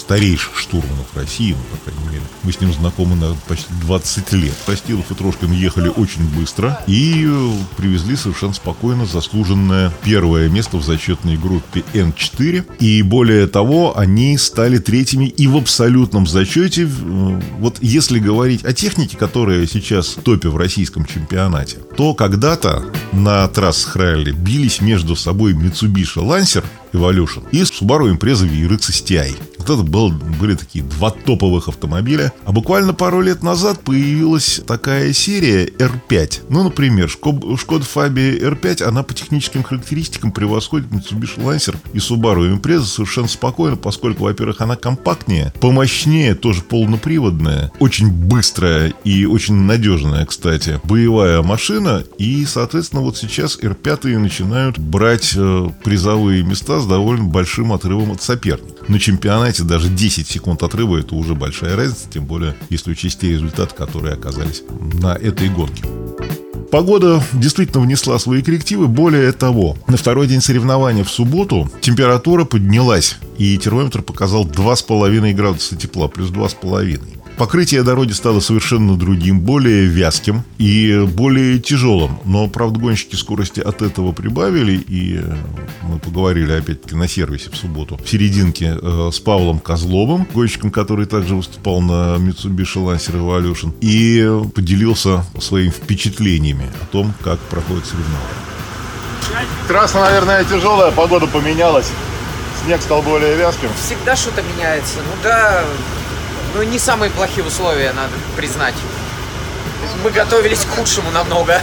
старейших 0.09 0.57
штурманов 0.57 1.05
России, 1.13 1.51
ну, 1.51 1.77
по 1.77 1.91
крайней 1.91 2.09
мере. 2.09 2.23
Мы 2.41 2.51
с 2.51 2.59
ним 2.59 2.73
знакомы 2.73 3.15
на 3.15 3.35
почти 3.47 3.71
20 3.81 4.31
лет. 4.33 4.55
Растилов 4.65 5.11
и 5.11 5.13
Трошкин 5.13 5.51
ехали 5.51 5.89
очень 5.89 6.27
быстро 6.35 6.81
и 6.87 7.29
привезли 7.77 8.15
совершенно 8.15 8.53
спокойно 8.53 9.05
заслуженное 9.05 9.93
первое 10.03 10.49
место 10.49 10.77
в 10.77 10.83
зачетной 10.83 11.37
группе 11.37 11.83
Н4. 11.93 12.77
И 12.79 13.03
более 13.03 13.45
того, 13.45 13.99
они 13.99 14.35
стали 14.39 14.79
третьими 14.79 15.25
и 15.25 15.45
в 15.45 15.57
абсолютном 15.57 16.25
зачете. 16.25 16.87
Вот 16.87 17.77
если 17.81 18.17
говорить 18.17 18.65
о 18.65 18.73
технике, 18.73 19.15
которая 19.15 19.67
сейчас 19.67 20.17
в 20.17 20.23
топе 20.23 20.49
в 20.49 20.57
российском 20.57 21.05
чемпионате, 21.05 21.77
то 21.95 22.15
когда-то 22.15 22.83
на 23.11 23.47
трассах 23.47 23.95
ралли 23.95 24.31
бились 24.31 24.81
между 24.81 25.15
собой 25.15 25.53
Mitsubishi 25.53 26.15
Lancer 26.15 26.63
Evolution 26.93 27.43
и 27.51 27.61
Subaru 27.61 28.09
Impreza 28.09 28.45
VRX 28.47 28.89
STI. 28.91 29.35
Вот 29.57 29.69
это 29.69 29.83
был, 29.83 30.09
были 30.11 30.55
такие 30.55 30.83
два 30.83 31.11
топовых 31.11 31.67
автомобиля. 31.67 32.31
А 32.45 32.51
буквально 32.51 32.93
пару 32.93 33.21
лет 33.21 33.43
назад 33.43 33.81
появилась 33.81 34.61
такая 34.65 35.13
серия 35.13 35.65
R5. 35.65 36.45
Ну, 36.49 36.63
например, 36.63 37.07
Skoda 37.21 37.85
Fabia 37.93 38.39
R5, 38.39 38.83
она 38.83 39.03
по 39.03 39.13
техническим 39.13 39.63
характеристикам 39.63 40.31
превосходит 40.31 40.89
Mitsubishi 40.89 41.39
Lancer 41.43 41.75
и 41.93 41.97
Subaru 41.97 42.51
Impreza 42.51 42.85
совершенно 42.85 43.27
спокойно, 43.27 43.75
поскольку, 43.75 44.23
во-первых, 44.23 44.61
она 44.61 44.75
компактнее, 44.75 45.53
помощнее, 45.59 46.35
тоже 46.35 46.61
полноприводная, 46.61 47.71
очень 47.79 48.09
быстрая 48.09 48.93
и 49.03 49.25
очень 49.25 49.55
надежная, 49.55 50.25
кстати, 50.25 50.79
боевая 50.83 51.41
машина. 51.41 52.03
И, 52.17 52.45
соответственно, 52.45 53.01
вот 53.01 53.17
сейчас 53.17 53.59
R5 53.59 54.17
начинают 54.17 54.77
брать 54.77 55.33
э, 55.35 55.69
призовые 55.83 56.43
места 56.43 56.78
с 56.79 56.85
довольно 56.85 57.25
большим 57.25 57.73
отрывом 57.73 58.11
от 58.11 58.21
соперника. 58.21 58.85
На 58.87 58.99
чемпионате 58.99 59.63
даже 59.63 59.89
10 59.89 60.27
секунд 60.27 60.63
отрыва 60.63 60.97
это 60.97 61.15
уже 61.15 61.35
большая 61.35 61.75
разница, 61.75 62.09
тем 62.09 62.25
более 62.25 62.55
если 62.69 62.91
учесть 62.91 63.19
те 63.19 63.29
результаты, 63.29 63.75
которые 63.75 64.13
оказались 64.13 64.63
на 64.93 65.13
этой 65.15 65.49
гонке. 65.49 65.83
Погода 66.71 67.23
действительно 67.33 67.81
внесла 67.83 68.19
свои 68.19 68.43
коррективы. 68.43 68.87
Более 68.87 69.31
того, 69.31 69.75
на 69.87 69.97
второй 69.97 70.27
день 70.27 70.41
соревнования 70.41 71.03
в 71.03 71.09
субботу 71.09 71.69
температура 71.81 72.45
поднялась, 72.45 73.17
и 73.39 73.57
термометр 73.57 74.03
показал 74.03 74.45
2,5 74.45 75.33
градуса 75.33 75.75
тепла, 75.75 76.07
плюс 76.07 76.29
2,5. 76.29 77.18
Покрытие 77.39 77.83
дороги 77.83 78.11
стало 78.11 78.41
совершенно 78.41 78.97
другим, 78.97 79.39
более 79.39 79.85
вязким 79.85 80.43
и 80.57 81.05
более 81.07 81.57
тяжелым. 81.59 82.19
Но, 82.25 82.49
правда, 82.49 82.81
гонщики 82.81 83.15
скорости 83.15 83.61
от 83.61 83.81
этого 83.81 84.11
прибавили, 84.11 84.73
и 84.73 85.21
мы 85.83 85.99
поговорили, 85.99 86.51
опять-таки, 86.51 86.97
на 86.97 87.07
сервисе 87.07 87.49
в 87.49 87.55
субботу, 87.55 87.95
в 87.95 88.09
серединке 88.09 88.77
э, 88.81 89.09
с 89.13 89.19
Павлом 89.21 89.59
Козловым, 89.59 90.27
гонщиком, 90.33 90.69
который 90.69 91.05
также 91.05 91.33
выступал 91.33 91.79
на 91.79 92.17
Mitsubishi 92.17 92.75
Lancer 92.75 93.15
Evolution, 93.15 93.73
и 93.79 94.29
поделился 94.53 95.23
своими 95.39 95.69
впечатлениями 95.69 96.69
о 96.81 96.85
том, 96.87 97.13
как 97.23 97.39
проходит 97.39 97.85
соревнования. 97.85 98.27
Трасса, 99.69 100.01
наверное, 100.01 100.43
тяжелая, 100.43 100.91
погода 100.91 101.25
поменялась. 101.25 101.89
Снег 102.65 102.81
стал 102.81 103.01
более 103.01 103.37
вязким. 103.37 103.69
Всегда 103.81 104.17
что-то 104.17 104.41
меняется. 104.41 104.97
Ну 104.97 105.23
да, 105.23 105.63
ну, 106.53 106.63
не 106.63 106.79
самые 106.79 107.11
плохие 107.11 107.45
условия, 107.45 107.93
надо 107.93 108.13
признать. 108.35 108.75
Мы 110.03 110.11
готовились 110.11 110.65
к 110.65 110.69
худшему 110.75 111.11
намного. 111.11 111.61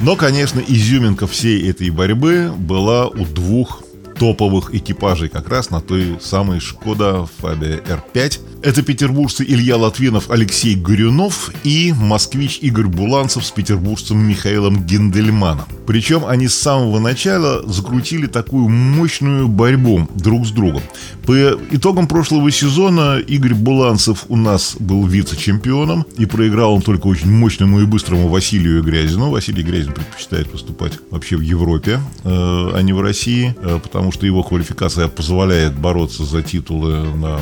Но, 0.00 0.14
конечно, 0.16 0.60
изюминка 0.60 1.26
всей 1.26 1.70
этой 1.70 1.90
борьбы 1.90 2.52
была 2.56 3.06
у 3.06 3.24
двух 3.24 3.82
топовых 4.18 4.74
экипажей 4.74 5.28
как 5.28 5.48
раз 5.48 5.70
на 5.70 5.80
той 5.80 6.18
самой 6.20 6.60
Шкода 6.60 7.26
Фабия 7.38 7.78
R5 7.78 8.55
Это 8.62 8.82
петербуржцы 8.82 9.44
Илья 9.44 9.76
Латвинов, 9.76 10.30
Алексей 10.30 10.74
Горюнов 10.74 11.50
и 11.62 11.92
москвич 11.96 12.58
Игорь 12.62 12.86
Буланцев 12.86 13.44
с 13.44 13.50
петербуржцем 13.50 14.18
Михаилом 14.18 14.84
Гендельманом. 14.84 15.66
Причем 15.86 16.24
они 16.24 16.48
с 16.48 16.54
самого 16.54 16.98
начала 16.98 17.62
закрутили 17.70 18.26
такую 18.26 18.68
мощную 18.68 19.46
борьбу 19.46 20.08
друг 20.14 20.46
с 20.46 20.50
другом. 20.50 20.82
По 21.24 21.32
итогам 21.70 22.08
прошлого 22.08 22.50
сезона 22.50 23.18
Игорь 23.18 23.54
Буланцев 23.54 24.24
у 24.28 24.36
нас 24.36 24.76
был 24.80 25.06
вице-чемпионом 25.06 26.04
и 26.16 26.26
проиграл 26.26 26.74
он 26.74 26.82
только 26.82 27.06
очень 27.06 27.30
мощному 27.30 27.80
и 27.80 27.84
быстрому 27.84 28.28
Василию 28.28 28.82
Грязину. 28.82 29.30
Василий 29.30 29.62
Грязин 29.62 29.92
предпочитает 29.92 30.50
выступать 30.50 30.94
вообще 31.10 31.36
в 31.36 31.42
Европе, 31.42 32.00
э, 32.24 32.28
а 32.28 32.80
не 32.80 32.92
в 32.92 33.00
России, 33.00 33.54
э, 33.62 33.78
потому 33.82 34.10
что 34.12 34.26
его 34.26 34.42
квалификация 34.42 35.08
позволяет 35.08 35.76
бороться 35.76 36.24
за 36.24 36.42
титулы 36.42 37.04
на 37.14 37.38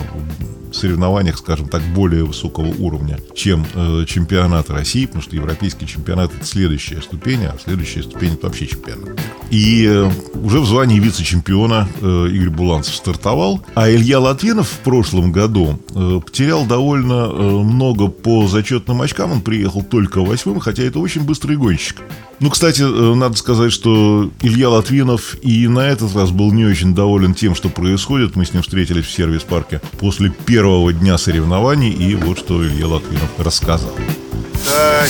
соревнованиях, 0.75 1.39
скажем 1.39 1.69
так, 1.69 1.83
более 1.95 2.25
высокого 2.25 2.67
уровня, 2.79 3.19
чем 3.35 3.67
э, 3.75 4.05
чемпионат 4.07 4.71
России, 4.71 5.07
потому 5.07 5.23
что 5.23 5.37
европейский 5.37 5.87
чемпионат 5.87 6.35
это 6.35 6.45
следующая 6.45 7.01
ступень, 7.03 7.45
а 7.45 7.57
следующая 7.63 8.03
ступень 8.03 8.35
это 8.35 8.47
вообще 8.47 8.67
чемпионат. 8.67 9.19
И 9.51 9.87
э, 9.87 10.11
уже 10.35 10.61
в 10.61 10.67
звании 10.67 10.99
вице-чемпиона 10.99 11.89
э, 12.01 12.29
Игорь 12.33 12.51
Буланцев 12.51 12.95
стартовал, 12.95 13.61
а 13.75 13.91
Илья 13.91 14.21
Латвинов 14.21 14.69
в 14.69 14.79
прошлом 14.79 15.33
году 15.33 15.79
э, 15.95 16.21
потерял 16.25 16.67
довольно 16.67 17.31
э, 17.31 17.43
много 17.43 18.09
по 18.09 18.47
зачетным 18.49 19.03
очкам, 19.03 19.33
он 19.33 19.41
приехал 19.41 19.83
только 19.83 20.23
восьмым, 20.23 20.61
хотя 20.61 20.83
это 20.83 20.99
очень 20.99 21.23
быстрый 21.25 21.57
гонщик. 21.57 21.97
Ну, 22.41 22.51
кстати, 22.51 22.83
э, 22.83 23.15
надо 23.15 23.37
сказать, 23.37 23.73
что 23.73 24.31
Илья 24.43 24.69
Латвинов 24.69 25.37
и 25.43 25.69
на 25.69 25.89
этот 25.89 26.15
раз 26.15 26.31
был 26.31 26.53
не 26.53 26.65
очень 26.65 26.95
доволен 26.95 27.35
тем, 27.35 27.55
что 27.55 27.69
происходит. 27.69 28.37
Мы 28.37 28.45
с 28.45 28.53
ним 28.53 28.63
встретились 28.63 29.07
в 29.07 29.11
сервис-парке 29.13 29.81
после 29.99 30.31
первого 30.31 30.93
дня 30.93 31.17
соревнований, 31.17 31.91
и 31.91 32.15
вот 32.15 32.39
что 32.39 32.65
Илья 32.67 32.89
Латвинов 32.89 33.31
рассказал. 33.39 33.95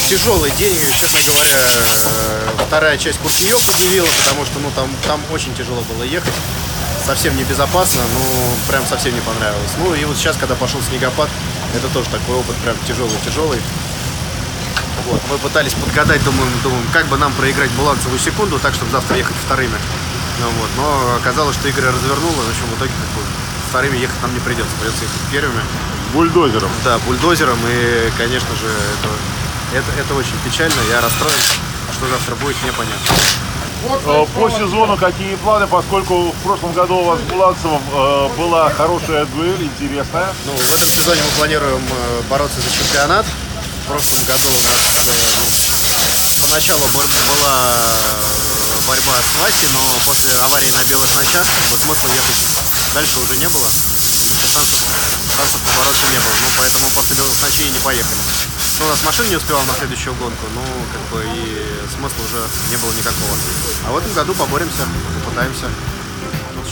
Тяжелый 0.09 0.51
день, 0.59 0.77
честно 1.01 1.21
говоря, 1.27 1.57
э, 1.57 2.65
вторая 2.67 2.99
часть 2.99 3.19
Куркиёк 3.21 3.61
удивила, 3.75 4.09
потому 4.25 4.45
что 4.45 4.59
ну, 4.59 4.69
там, 4.75 4.89
там 5.07 5.21
очень 5.33 5.55
тяжело 5.55 5.83
было 5.95 6.03
ехать. 6.03 6.35
Совсем 7.07 7.37
небезопасно, 7.37 8.01
ну, 8.15 8.55
прям 8.69 8.85
совсем 8.87 9.15
не 9.15 9.21
понравилось. 9.21 9.71
Ну, 9.79 9.95
и 9.95 10.05
вот 10.05 10.17
сейчас, 10.17 10.37
когда 10.37 10.55
пошел 10.55 10.81
снегопад, 10.83 11.29
это 11.77 11.89
тоже 11.93 12.09
такой 12.11 12.37
опыт 12.37 12.57
прям 12.65 12.77
тяжелый-тяжелый. 12.87 13.59
Вот, 15.07 15.21
мы 15.31 15.39
пытались 15.39 15.75
подгадать, 15.75 16.23
думаем, 16.25 16.51
думаем, 16.63 16.85
как 16.93 17.07
бы 17.07 17.19
нам 17.19 17.33
проиграть 17.33 17.71
балансовую 17.73 18.19
секунду, 18.19 18.59
так, 18.59 18.75
чтобы 18.75 18.91
завтра 18.91 19.17
ехать 19.17 19.37
вторыми. 19.45 19.77
Ну, 20.41 20.47
вот, 20.61 20.71
но 20.77 21.17
оказалось, 21.17 21.57
что 21.57 21.69
Игорь 21.69 21.85
развернула, 21.85 22.43
в 22.43 22.49
общем, 22.49 22.67
в 22.73 22.79
итоге 22.79 22.93
как 22.93 23.11
бы, 23.17 23.23
вторыми 23.69 23.97
ехать 23.99 24.21
нам 24.23 24.33
не 24.33 24.41
придется, 24.41 24.75
придется 24.81 25.03
ехать 25.05 25.21
первыми. 25.31 25.61
Бульдозером. 26.13 26.71
Да, 26.85 26.99
бульдозером, 27.07 27.59
и, 27.69 28.11
конечно 28.17 28.55
же, 28.57 28.67
это, 28.67 29.79
это, 29.79 30.01
это 30.01 30.15
очень 30.15 30.37
печально, 30.45 30.81
я 30.91 31.01
расстроен, 31.01 31.43
что 31.93 32.09
завтра 32.09 32.35
будет, 32.37 32.57
непонятно. 32.65 33.15
Э, 34.07 34.25
По 34.35 34.51
сезону 34.51 34.97
какие 34.97 35.37
планы, 35.37 35.67
поскольку 35.67 36.33
в 36.33 36.43
прошлом 36.43 36.73
году 36.73 36.97
у 36.97 37.05
вас 37.05 37.21
с 37.21 37.23
Буланцевым 37.23 37.83
э, 37.93 38.29
была 38.39 38.71
хорошая 38.71 39.27
дуэль, 39.27 39.63
интересная. 39.63 40.33
Ну, 40.47 40.53
в 40.53 40.75
этом 40.75 40.89
сезоне 40.89 41.21
мы 41.23 41.39
планируем 41.39 41.83
э, 41.83 42.23
бороться 42.31 42.61
за 42.61 42.71
чемпионат. 42.71 43.27
В 43.85 43.87
прошлом 43.87 44.25
году 44.25 44.49
у 44.49 44.63
нас 44.65 44.81
э, 44.97 45.13
ну, 45.37 46.47
поначалу 46.49 46.81
была 46.89 47.77
борьба 48.87 49.13
с 49.21 49.41
Васей, 49.41 49.69
но 49.75 49.81
после 50.07 50.33
аварии 50.41 50.71
на 50.71 50.83
белых 50.85 51.15
ночах 51.15 51.45
как 51.45 51.71
бы, 51.71 51.77
смысла 51.77 52.09
ехать 52.09 52.37
дальше 52.95 53.21
уже 53.21 53.37
не 53.37 53.47
было. 53.47 53.69
Потому 53.69 54.41
что 54.41 54.49
шансов, 54.49 54.81
шансов 55.37 55.61
побороться 55.61 56.07
не 56.09 56.19
было. 56.19 56.33
Ну, 56.33 56.49
поэтому 56.57 56.89
после 56.97 57.17
белых 57.17 57.43
ночей 57.43 57.69
не 57.69 57.79
поехали. 57.79 58.17
Ну, 58.81 58.87
у 58.87 58.89
нас 58.89 59.03
машина 59.05 59.29
не 59.29 59.37
успевала 59.37 59.65
на 59.65 59.75
следующую 59.75 60.15
гонку, 60.15 60.47
ну, 60.55 60.65
как 60.91 61.03
бы 61.13 61.23
и 61.37 61.69
смысла 61.95 62.25
уже 62.25 62.41
не 62.71 62.77
было 62.77 62.91
никакого. 62.93 63.37
А 63.87 63.93
в 63.93 63.99
этом 63.99 64.13
году 64.15 64.35
поборемся, 64.35 64.89
попытаемся. 65.23 65.69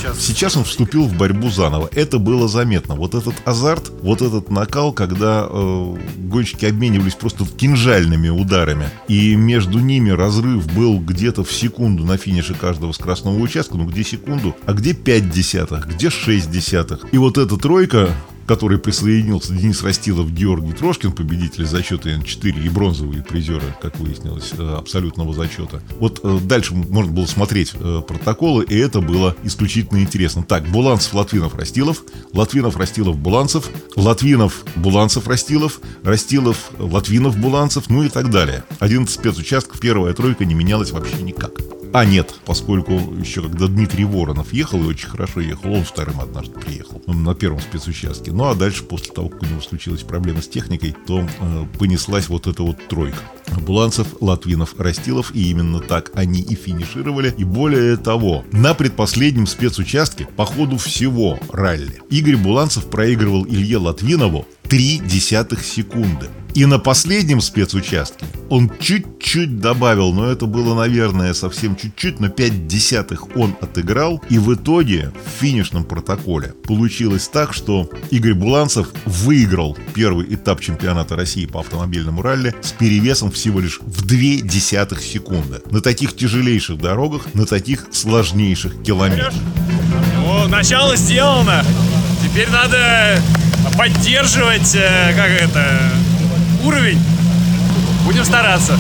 Сейчас 0.03 0.43
Сейчас 0.43 0.57
он 0.57 0.65
вступил 0.65 1.05
в 1.05 1.17
борьбу 1.17 1.51
заново. 1.51 1.89
Это 1.95 2.19
было 2.19 2.49
заметно. 2.49 2.97
Вот 2.97 3.15
этот 3.15 3.35
азарт, 3.45 3.93
вот 4.03 4.23
этот 4.23 4.51
накал, 4.51 4.93
когда 4.93 5.47
э, 5.49 5.97
гонщики 6.17 6.65
обменивались 6.65 7.15
просто 7.15 7.47
кинжальными 7.47 8.29
ударами, 8.29 8.89
и 9.07 9.37
между 9.37 9.79
ними 9.79 10.11
разрыв 10.11 10.67
был 10.75 10.99
где-то 10.99 11.45
в 11.45 11.53
секунду 11.53 12.05
на 12.05 12.17
финише 12.17 12.55
каждого 12.55 12.91
скоростного 12.91 13.39
участка. 13.39 13.77
Ну, 13.77 13.85
где 13.85 14.03
секунду, 14.03 14.57
а 14.67 14.73
где 14.73 14.95
5 14.95 15.31
десятых, 15.31 15.87
где 15.87 16.11
6 16.11 16.51
десятых. 16.51 17.07
И 17.13 17.19
вот 17.19 17.39
эта 17.39 17.57
тройка 17.57 18.11
к 18.45 18.49
которой 18.49 18.79
присоединился 18.79 19.55
Денис 19.55 19.83
Растилов, 19.83 20.33
Георгий 20.33 20.73
Трошкин, 20.73 21.13
победители 21.13 21.65
зачета 21.65 22.11
Н4 22.11 22.65
и 22.65 22.69
бронзовые 22.69 23.23
призеры, 23.23 23.75
как 23.81 23.99
выяснилось, 23.99 24.53
э, 24.57 24.75
абсолютного 24.77 25.33
зачета. 25.35 25.83
Вот 25.99 26.21
э, 26.23 26.39
дальше 26.43 26.75
можно 26.75 27.13
было 27.13 27.27
смотреть 27.27 27.73
э, 27.75 28.03
протоколы, 28.07 28.65
и 28.65 28.77
это 28.77 29.01
было 29.01 29.37
исключительно 29.45 29.99
интересно. 29.99 30.43
Так, 30.43 30.67
Буланцев, 30.69 31.15
Латвинов, 31.15 31.55
Растилов, 31.55 32.03
Латвинов, 32.33 32.77
Растилов, 32.77 33.17
Буланцев, 33.17 33.71
Латвинов, 33.97 34.65
Буланцев, 34.77 35.29
Растилов, 35.29 35.81
Растилов, 36.03 36.71
Латвинов, 36.79 37.37
Буланцев, 37.37 37.89
ну 37.89 38.03
и 38.03 38.09
так 38.09 38.31
далее. 38.31 38.65
11 38.81 39.15
спецучастков, 39.15 39.81
первая 39.81 40.15
тройка 40.15 40.45
не 40.45 40.55
менялась 40.55 40.91
вообще 40.91 41.23
никак. 41.23 41.53
А 41.95 42.07
нет, 42.07 42.35
поскольку 42.47 42.95
еще 43.21 43.43
когда 43.43 43.67
Дмитрий 43.67 44.07
Воронов 44.07 44.53
ехал 44.55 44.83
и 44.83 44.87
очень 44.87 45.09
хорошо 45.09 45.41
ехал, 45.41 45.75
он 45.75 45.85
вторым 45.85 46.21
однажды 46.21 46.59
приехал 46.59 47.03
ну, 47.07 47.13
на 47.13 47.35
первом 47.35 47.61
спецучастке. 47.61 48.33
Ну 48.33 48.45
а 48.45 48.55
дальше, 48.55 48.85
после 48.85 49.13
того, 49.13 49.29
как 49.29 49.43
у 49.43 49.47
него 49.47 49.61
случилась 49.61 50.03
проблема 50.03 50.41
с 50.41 50.49
техникой, 50.49 50.97
то 51.07 51.21
э, 51.21 51.67
понеслась 51.79 52.29
вот 52.29 52.47
эта 52.47 52.63
вот 52.63 52.89
тройка. 52.89 53.19
Буланцев, 53.61 54.07
Латвинов, 54.21 54.75
Растилов, 54.79 55.35
и 55.35 55.51
именно 55.51 55.81
так 55.81 56.11
они 56.15 56.41
и 56.41 56.55
финишировали. 56.55 57.35
И 57.37 57.45
более 57.45 57.99
того, 57.99 58.45
на 58.53 58.73
предпоследнем 58.73 59.47
спецучастке 59.47 60.27
по 60.37 60.47
ходу 60.47 60.79
всего 60.79 61.39
ралли 61.51 62.01
Игорь 62.09 62.37
Буланцев 62.37 62.87
проигрывал 62.87 63.45
Илье 63.45 63.77
Латвинову 63.77 64.47
3 64.73 65.03
десятых 65.05 65.67
секунды. 65.67 66.31
И 66.55 66.65
на 66.65 66.79
последнем 66.79 67.43
спецучастке 67.43 68.25
он 68.49 68.73
чуть-чуть 68.81 69.61
добавил, 69.61 70.15
но 70.15 70.25
это 70.31 70.47
было, 70.47 70.75
наверное, 70.75 71.35
совсем 71.35 71.77
чуть-чуть, 71.77 72.21
но 72.21 72.31
5 72.31 72.69
десятых 72.69 73.37
он 73.37 73.55
отыграл. 73.61 74.23
И 74.31 74.39
в 74.39 74.55
итоге 74.55 75.13
в 75.27 75.43
финишном 75.43 75.85
протоколе 75.85 76.55
получилось 76.67 77.29
так, 77.29 77.53
что 77.53 77.91
Игорь 78.09 78.33
Буланцев 78.33 78.89
выиграл 79.05 79.77
первый 79.93 80.35
этап 80.35 80.63
чемпионата 80.63 81.17
России 81.17 81.45
по 81.45 81.61
автомобильному 81.61 82.23
ралли 82.23 82.55
с 82.63 82.73
перевесом 82.73 83.31
всего 83.31 83.61
лишь 83.61 83.79
в 83.83 84.07
2 84.07 84.49
десятых 84.49 85.03
секунды. 85.03 85.61
На 85.71 85.83
таких 85.83 86.17
тяжелейших 86.17 86.79
дорогах, 86.79 87.27
на 87.35 87.45
таких 87.45 87.89
сложнейших 87.91 88.83
километрах. 88.83 89.35
Ну, 90.17 90.49
начало 90.49 90.97
сделано. 90.97 91.63
Теперь 92.25 92.49
надо 92.49 93.21
поддерживать, 93.77 94.75
э, 94.75 95.15
как 95.17 95.31
это, 95.31 95.93
уровень. 96.65 97.01
Будем 98.05 98.25
стараться. 98.25 98.79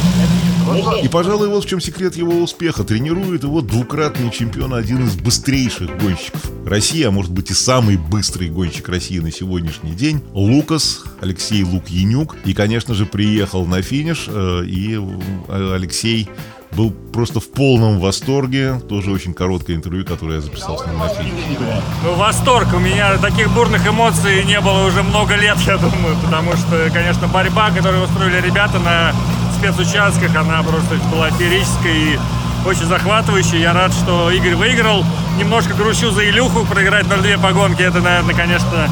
И, 1.02 1.08
пожалуй, 1.08 1.48
вот 1.48 1.64
в 1.64 1.68
чем 1.68 1.80
секрет 1.80 2.16
его 2.16 2.40
успеха. 2.40 2.84
Тренирует 2.84 3.42
его 3.42 3.60
двукратный 3.60 4.30
чемпион, 4.30 4.74
один 4.74 5.04
из 5.04 5.16
быстрейших 5.16 5.98
гонщиков 5.98 6.50
России, 6.66 7.02
а 7.02 7.10
может 7.10 7.32
быть 7.32 7.50
и 7.50 7.54
самый 7.54 7.96
быстрый 7.96 8.48
гонщик 8.48 8.88
России 8.88 9.18
на 9.18 9.32
сегодняшний 9.32 9.92
день, 9.92 10.22
Лукас, 10.32 11.02
Алексей 11.20 11.62
Лукьянюк. 11.64 12.36
И, 12.44 12.54
конечно 12.54 12.94
же, 12.94 13.06
приехал 13.06 13.66
на 13.66 13.82
финиш, 13.82 14.26
э, 14.28 14.64
и 14.66 14.98
э, 15.48 15.74
Алексей 15.74 16.28
был 16.76 16.90
просто 17.12 17.40
в 17.40 17.48
полном 17.50 18.00
восторге. 18.00 18.80
Тоже 18.88 19.10
очень 19.10 19.34
короткое 19.34 19.76
интервью, 19.76 20.04
которое 20.04 20.36
я 20.36 20.40
записал 20.40 20.78
с 20.78 20.86
ним 20.86 20.98
на 20.98 21.08
финише. 21.08 21.82
Ну, 22.04 22.14
восторг. 22.14 22.68
У 22.74 22.78
меня 22.78 23.16
таких 23.18 23.50
бурных 23.52 23.86
эмоций 23.86 24.44
не 24.44 24.60
было 24.60 24.86
уже 24.86 25.02
много 25.02 25.34
лет, 25.36 25.58
я 25.66 25.76
думаю. 25.76 26.16
Потому 26.24 26.54
что, 26.56 26.90
конечно, 26.92 27.28
борьба, 27.28 27.70
которую 27.70 28.04
устроили 28.04 28.40
ребята 28.40 28.78
на 28.78 29.12
спецучастках, 29.58 30.34
она 30.34 30.62
просто 30.62 30.96
была 31.10 31.30
феерической 31.30 32.14
и 32.14 32.18
очень 32.66 32.86
захватывающей. 32.86 33.60
Я 33.60 33.72
рад, 33.72 33.92
что 33.92 34.30
Игорь 34.30 34.54
выиграл. 34.54 35.04
Немножко 35.38 35.74
грущу 35.74 36.10
за 36.10 36.28
Илюху. 36.28 36.64
Проиграть 36.64 37.06
0-2 37.06 37.40
по 37.40 37.52
гонке, 37.52 37.84
это, 37.84 38.00
наверное, 38.00 38.34
конечно, 38.34 38.88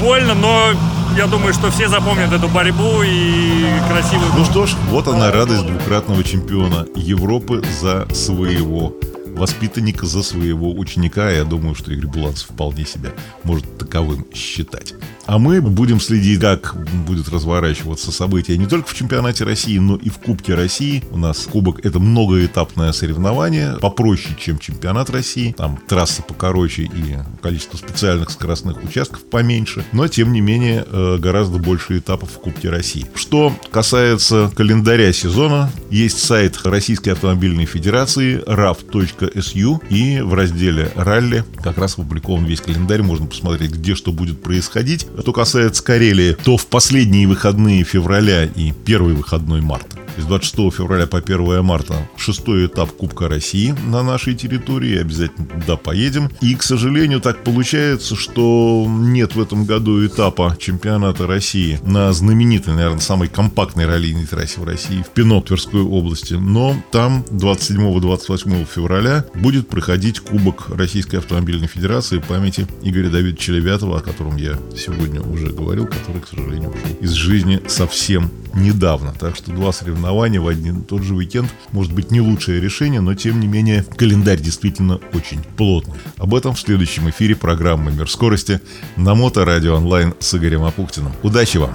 больно, 0.00 0.34
но 0.34 0.72
я 1.16 1.26
думаю, 1.26 1.52
что 1.52 1.70
все 1.70 1.88
запомнят 1.88 2.32
эту 2.32 2.48
борьбу 2.48 3.02
и 3.04 3.64
красивую 3.88 4.32
Ну 4.36 4.44
что 4.44 4.66
ж, 4.66 4.74
вот 4.90 5.08
она 5.08 5.30
радость 5.30 5.66
двукратного 5.66 6.24
чемпиона 6.24 6.86
Европы 6.94 7.62
за 7.80 8.06
своего 8.14 8.94
воспитанника, 9.34 10.06
за 10.06 10.22
своего 10.22 10.72
ученика. 10.72 11.30
Я 11.30 11.44
думаю, 11.44 11.74
что 11.74 11.92
Игорь 11.92 12.06
Буланцев 12.06 12.50
вполне 12.50 12.84
себя 12.84 13.10
может 13.44 13.78
таковым 13.78 14.26
считать. 14.34 14.94
А 15.26 15.38
мы 15.38 15.60
будем 15.60 16.00
следить, 16.00 16.40
как 16.40 16.76
будет 17.06 17.28
разворачиваться 17.28 18.10
события 18.10 18.56
не 18.56 18.66
только 18.66 18.88
в 18.88 18.94
чемпионате 18.94 19.44
России, 19.44 19.78
но 19.78 19.96
и 19.96 20.08
в 20.08 20.18
Кубке 20.18 20.54
России. 20.54 21.04
У 21.10 21.18
нас 21.18 21.46
Кубок— 21.50 21.80
это 21.84 22.00
многоэтапное 22.00 22.92
соревнование, 22.92 23.76
попроще, 23.80 24.34
чем 24.38 24.58
чемпионат 24.58 25.10
России. 25.10 25.54
Там 25.56 25.78
трасса 25.86 26.22
покороче 26.22 26.82
и 26.82 27.18
количество 27.40 27.76
специальных 27.76 28.30
скоростных 28.30 28.82
участков 28.82 29.24
поменьше. 29.24 29.84
Но, 29.92 30.08
тем 30.08 30.32
не 30.32 30.40
менее, 30.40 30.84
э, 30.86 31.18
гораздо 31.18 31.58
больше 31.58 31.98
этапов 31.98 32.30
в 32.30 32.40
Кубке 32.40 32.68
России. 32.68 33.06
Что 33.14 33.54
касается 33.70 34.50
календаря 34.56 35.12
сезона, 35.12 35.70
есть 35.90 36.18
сайт 36.18 36.58
Российской 36.64 37.10
автомобильной 37.10 37.66
федерации 37.66 38.42
raf.su 38.44 39.88
и 39.88 40.20
в 40.20 40.34
разделе 40.34 40.90
«Ралли» 40.96 41.44
как 41.62 41.78
раз 41.78 41.94
опубликован 41.94 42.44
весь 42.44 42.60
календарь, 42.60 43.02
можно 43.02 43.26
посмотреть, 43.26 43.72
где 43.72 43.94
что 43.94 44.12
будет 44.12 44.42
происходить. 44.42 45.06
Что 45.22 45.32
касается 45.32 45.84
Карелии, 45.84 46.32
то 46.32 46.56
в 46.56 46.66
последние 46.66 47.28
выходные 47.28 47.84
февраля 47.84 48.44
и 48.44 48.72
первый 48.72 49.14
выходной 49.14 49.60
марта 49.60 49.96
с 50.16 50.24
26 50.24 50.74
февраля 50.76 51.06
по 51.06 51.18
1 51.18 51.64
марта 51.64 52.08
шестой 52.16 52.66
этап 52.66 52.90
Кубка 52.92 53.28
России 53.28 53.74
на 53.86 54.02
нашей 54.02 54.34
территории. 54.34 54.98
Обязательно 54.98 55.46
туда 55.46 55.76
поедем. 55.76 56.30
И, 56.40 56.54
к 56.54 56.62
сожалению, 56.62 57.20
так 57.20 57.42
получается, 57.44 58.16
что 58.16 58.86
нет 58.88 59.34
в 59.34 59.40
этом 59.40 59.64
году 59.64 60.04
этапа 60.06 60.56
чемпионата 60.58 61.26
России 61.26 61.78
на 61.84 62.12
знаменитой, 62.12 62.74
наверное, 62.74 63.00
самой 63.00 63.28
компактной 63.28 63.86
раллийной 63.86 64.26
трассе 64.26 64.60
в 64.60 64.64
России 64.64 65.02
в 65.02 65.10
Пинок 65.10 65.46
Тверской 65.46 65.82
области. 65.82 66.34
Но 66.34 66.76
там 66.90 67.24
27-28 67.30 68.66
февраля 68.66 69.24
будет 69.34 69.68
проходить 69.68 70.20
Кубок 70.20 70.68
Российской 70.68 71.16
автомобильной 71.16 71.68
федерации 71.68 72.18
памяти 72.18 72.66
Игоря 72.82 73.08
Давидовича 73.08 73.52
Левятова, 73.52 73.98
о 73.98 74.00
котором 74.00 74.36
я 74.36 74.58
сегодня 74.76 75.20
уже 75.22 75.48
говорил, 75.48 75.86
который, 75.86 76.20
к 76.20 76.28
сожалению, 76.28 76.70
ушел 76.70 76.96
из 77.00 77.10
жизни 77.12 77.60
совсем 77.66 78.30
недавно. 78.54 79.14
Так 79.18 79.36
что 79.36 79.50
два 79.50 79.72
соревнования 79.72 80.01
в 80.10 80.48
один 80.48 80.80
и 80.80 80.82
тот 80.82 81.02
же 81.02 81.14
уикенд 81.14 81.48
может 81.70 81.92
быть 81.92 82.10
не 82.10 82.20
лучшее 82.20 82.60
решение, 82.60 83.00
но 83.00 83.14
тем 83.14 83.40
не 83.40 83.46
менее 83.46 83.84
календарь 83.96 84.40
действительно 84.40 85.00
очень 85.12 85.42
плотный. 85.56 85.94
Об 86.18 86.34
этом 86.34 86.54
в 86.54 86.60
следующем 86.60 87.08
эфире 87.10 87.36
программы 87.36 87.92
«Мир 87.92 88.10
скорости» 88.10 88.60
на 88.96 89.14
Моторадио 89.14 89.76
онлайн 89.76 90.14
с 90.18 90.34
Игорем 90.34 90.64
Апухтиным. 90.64 91.12
Удачи 91.22 91.58
вам! 91.58 91.74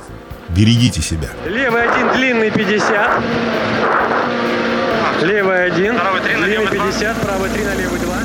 Берегите 0.50 1.02
себя! 1.02 1.30
Левый 1.46 1.90
один, 1.90 2.14
длинный 2.14 2.52
50. 2.52 3.24
Левый 5.24 5.66
один, 5.66 5.96
длинный 6.24 6.68
50, 6.68 7.22
правый 7.22 7.50
3 7.50 7.64
на 7.64 7.76
левый 7.76 8.00
2. 8.00 8.16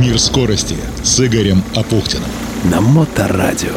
Мир 0.00 0.18
скорости 0.18 0.76
с 1.02 1.18
Игорем 1.24 1.62
Апухтиным. 1.74 2.28
На 2.64 2.80
Моторадио. 2.80 3.72